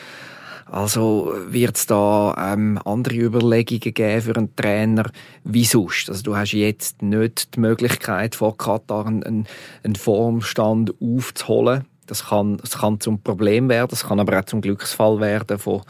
Also 0.73 1.35
wird 1.49 1.77
es 1.77 1.85
da 1.85 2.35
ähm, 2.55 2.81
andere 2.87 3.16
Überlegungen 3.16 3.92
geben 3.92 4.23
für 4.23 4.35
einen 4.35 4.57
Trainer 4.57 5.11
wie 5.45 5.66
sonst? 5.66 6.09
Also 6.09 6.23
du 6.23 6.35
hast 6.35 6.53
jetzt 6.53 7.03
nicht 7.03 7.55
die 7.55 7.61
Möglichkeit, 7.61 8.35
vor 8.35 8.57
Katar 8.57 9.07
einen, 9.07 9.47
einen 9.83 9.97
Formstand 9.97 10.95
aufzuholen. 10.99 11.85
Das 12.07 12.29
kann, 12.29 12.57
das 12.57 12.79
kann 12.79 13.01
zum 13.01 13.21
Problem 13.21 13.68
werden, 13.68 13.88
das 13.90 14.05
kann 14.05 14.18
aber 14.18 14.38
auch 14.38 14.47
zum 14.47 14.62
Glücksfall 14.62 15.21
werden 15.21 15.59
von, 15.59 15.83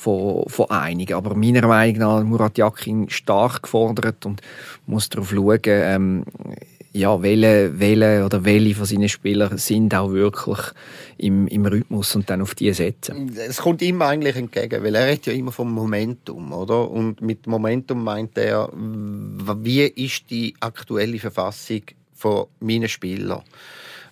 von, 0.00 0.48
von 0.48 0.70
einigen. 0.70 1.14
Aber 1.14 1.34
meiner 1.34 1.66
Meinung 1.66 1.98
nach 1.98 2.24
Murat 2.24 2.58
Yakin 2.58 3.10
stark 3.10 3.62
gefordert 3.62 4.24
und 4.24 4.40
muss 4.86 5.08
darauf 5.08 5.30
schauen, 5.30 5.60
ähm, 5.66 6.24
ja, 6.92 7.22
welche, 7.22 7.78
welche 7.78 8.24
oder 8.24 8.44
welche 8.44 8.74
von 8.74 8.86
seinen 8.86 9.08
Spielern 9.08 9.58
sind 9.58 9.94
auch 9.94 10.10
wirklich 10.10 10.58
im, 11.18 11.46
im 11.46 11.64
Rhythmus 11.64 12.16
und 12.16 12.28
dann 12.28 12.42
auf 12.42 12.56
die 12.56 12.72
setzen. 12.72 13.36
Es 13.36 13.58
kommt 13.58 13.80
ihm 13.82 14.02
eigentlich 14.02 14.34
entgegen, 14.34 14.82
weil 14.82 14.94
er 14.96 15.06
redet 15.06 15.26
ja 15.26 15.32
immer 15.32 15.52
vom 15.52 15.72
Momentum, 15.72 16.52
oder? 16.52 16.90
Und 16.90 17.20
mit 17.20 17.46
Momentum 17.46 18.02
meint 18.02 18.36
er, 18.36 18.70
wie 18.72 19.82
ist 19.82 20.30
die 20.30 20.54
aktuelle 20.58 21.20
Verfassung 21.20 21.82
von 22.12 22.46
meinen 22.58 22.88
Spielern? 22.88 23.42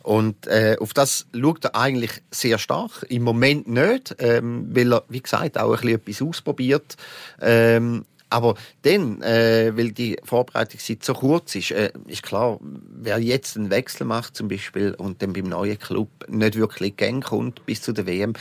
Und 0.03 0.47
äh, 0.47 0.77
auf 0.81 0.95
das 0.95 1.27
schaut 1.35 1.65
er 1.65 1.75
eigentlich 1.75 2.23
sehr 2.31 2.59
stark. 2.59 3.05
Im 3.09 3.23
Moment 3.23 3.69
nicht, 3.69 4.17
ähm, 4.19 4.69
weil 4.71 4.93
er, 4.93 5.05
wie 5.09 5.21
gesagt, 5.21 5.59
auch 5.59 5.71
ein 5.71 5.77
bisschen 5.77 5.95
etwas 5.95 6.23
ausprobiert. 6.23 6.97
Ähm, 7.41 8.05
aber 8.31 8.57
dann, 8.83 9.23
äh, 9.23 9.73
weil 9.75 9.93
die 9.93 10.19
Vorbereitungszeit 10.23 11.03
so 11.03 11.15
kurz 11.15 11.55
ist, 11.55 11.71
äh, 11.71 11.93
ist 12.07 12.23
klar, 12.23 12.59
wer 12.61 13.19
jetzt 13.19 13.57
einen 13.57 13.71
Wechsel 13.71 14.07
macht 14.07 14.37
zum 14.37 14.49
Beispiel 14.49 14.95
und 14.95 15.23
dann 15.23 15.33
beim 15.33 15.47
neuen 15.47 15.79
Club 15.79 16.11
nicht 16.29 16.57
wirklich 16.57 16.97
gern 16.97 17.23
kommt 17.23 17.65
bis 17.65 17.81
zu 17.81 17.93
der 17.93 18.07
WM, 18.07 18.35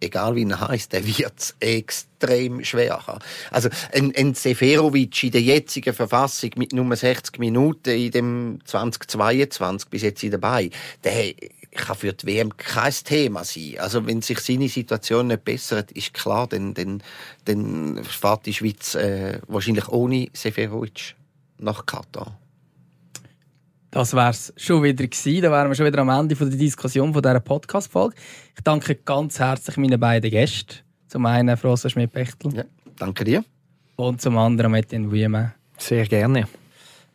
egal 0.00 0.34
wie 0.36 0.48
er 0.48 0.60
heißt, 0.60 0.92
der 0.92 1.06
wird 1.06 1.54
extrem 1.60 2.64
schwer 2.64 3.06
haben. 3.06 3.20
Also 3.50 3.68
ein, 3.92 4.12
ein 4.16 4.34
Seferovic 4.34 5.24
in 5.24 5.30
der 5.32 5.42
jetzigen 5.42 5.94
Verfassung 5.94 6.50
mit 6.56 6.72
Nummer 6.72 6.96
60 6.96 7.38
Minuten 7.38 7.90
in 7.90 8.10
dem 8.10 8.58
2022 8.64 9.88
bis 9.88 10.02
jetzt 10.02 10.24
dabei, 10.32 10.70
der 11.04 11.34
kann 11.72 11.96
für 11.96 12.12
die 12.12 12.26
WM 12.26 12.56
kein 12.56 12.92
Thema 13.04 13.44
sein. 13.44 13.76
Also 13.78 14.06
wenn 14.06 14.22
sich 14.22 14.40
seine 14.40 14.68
Situation 14.68 15.28
nicht 15.28 15.44
bessert, 15.44 15.92
ist 15.92 16.14
klar, 16.14 16.46
dann, 16.46 16.74
dann, 16.74 17.02
dann 17.44 18.02
fährt 18.04 18.46
die 18.46 18.54
Schweiz 18.54 18.94
äh, 18.94 19.40
wahrscheinlich 19.46 19.88
ohne 19.88 20.28
Seferovic 20.32 21.14
nach 21.58 21.86
Katar. 21.86 22.38
Das 23.90 24.12
wäre 24.14 24.30
es 24.30 24.52
schon 24.56 24.82
wieder 24.82 25.06
gewesen. 25.06 25.42
Da 25.42 25.50
wären 25.50 25.68
wir 25.70 25.74
schon 25.74 25.86
wieder 25.86 25.98
am 26.00 26.10
Ende 26.10 26.36
von 26.36 26.50
der 26.50 26.58
Diskussion 26.58 27.12
von 27.12 27.22
dieser 27.22 27.40
Podcast-Folge. 27.40 28.14
Ich 28.56 28.62
danke 28.62 28.94
ganz 28.96 29.38
herzlich 29.38 29.76
meinen 29.78 29.98
beiden 29.98 30.30
Gästen. 30.30 30.76
Zum 31.08 31.24
einen 31.24 31.56
Frossa 31.56 31.88
Schmidt-Bechtel 31.88 32.54
Ja, 32.54 32.64
danke 32.98 33.24
dir. 33.24 33.44
und 33.96 34.20
zum 34.20 34.36
anderen 34.36 34.74
Etienne 34.74 35.10
Wiemann. 35.10 35.54
Sehr 35.78 36.04
gerne. 36.06 36.46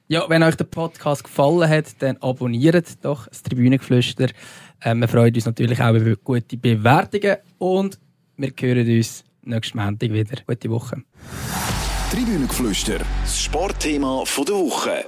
Ja, 0.08 0.28
wenn 0.30 0.42
euch 0.44 0.56
der 0.56 0.66
Podcast 0.66 1.24
gefallen 1.24 1.70
hat, 1.70 1.86
dann 2.02 2.18
abonniert 2.18 3.04
doch 3.06 3.28
das 3.28 3.44
Tribünengeflüster. 3.44 4.28
Ähm, 4.84 5.00
wir 5.02 5.08
freuen 5.08 5.34
uns 5.34 5.46
natürlich 5.46 5.80
auch 5.82 5.94
über 5.94 6.16
gute 6.16 6.58
Bewertungen 6.58 7.38
und 7.60 8.00
wir 8.36 8.52
hören 8.60 8.98
uns 8.98 9.24
nächsten 9.44 9.78
Montag 9.78 10.12
wieder. 10.12 10.38
Gute 10.48 10.70
Woche. 10.72 11.04
Tribünengeflüster, 12.12 13.00
das 13.24 13.42
Sportthema 13.44 14.24
von 14.26 14.46
der 14.46 14.56
Woche. 14.56 15.06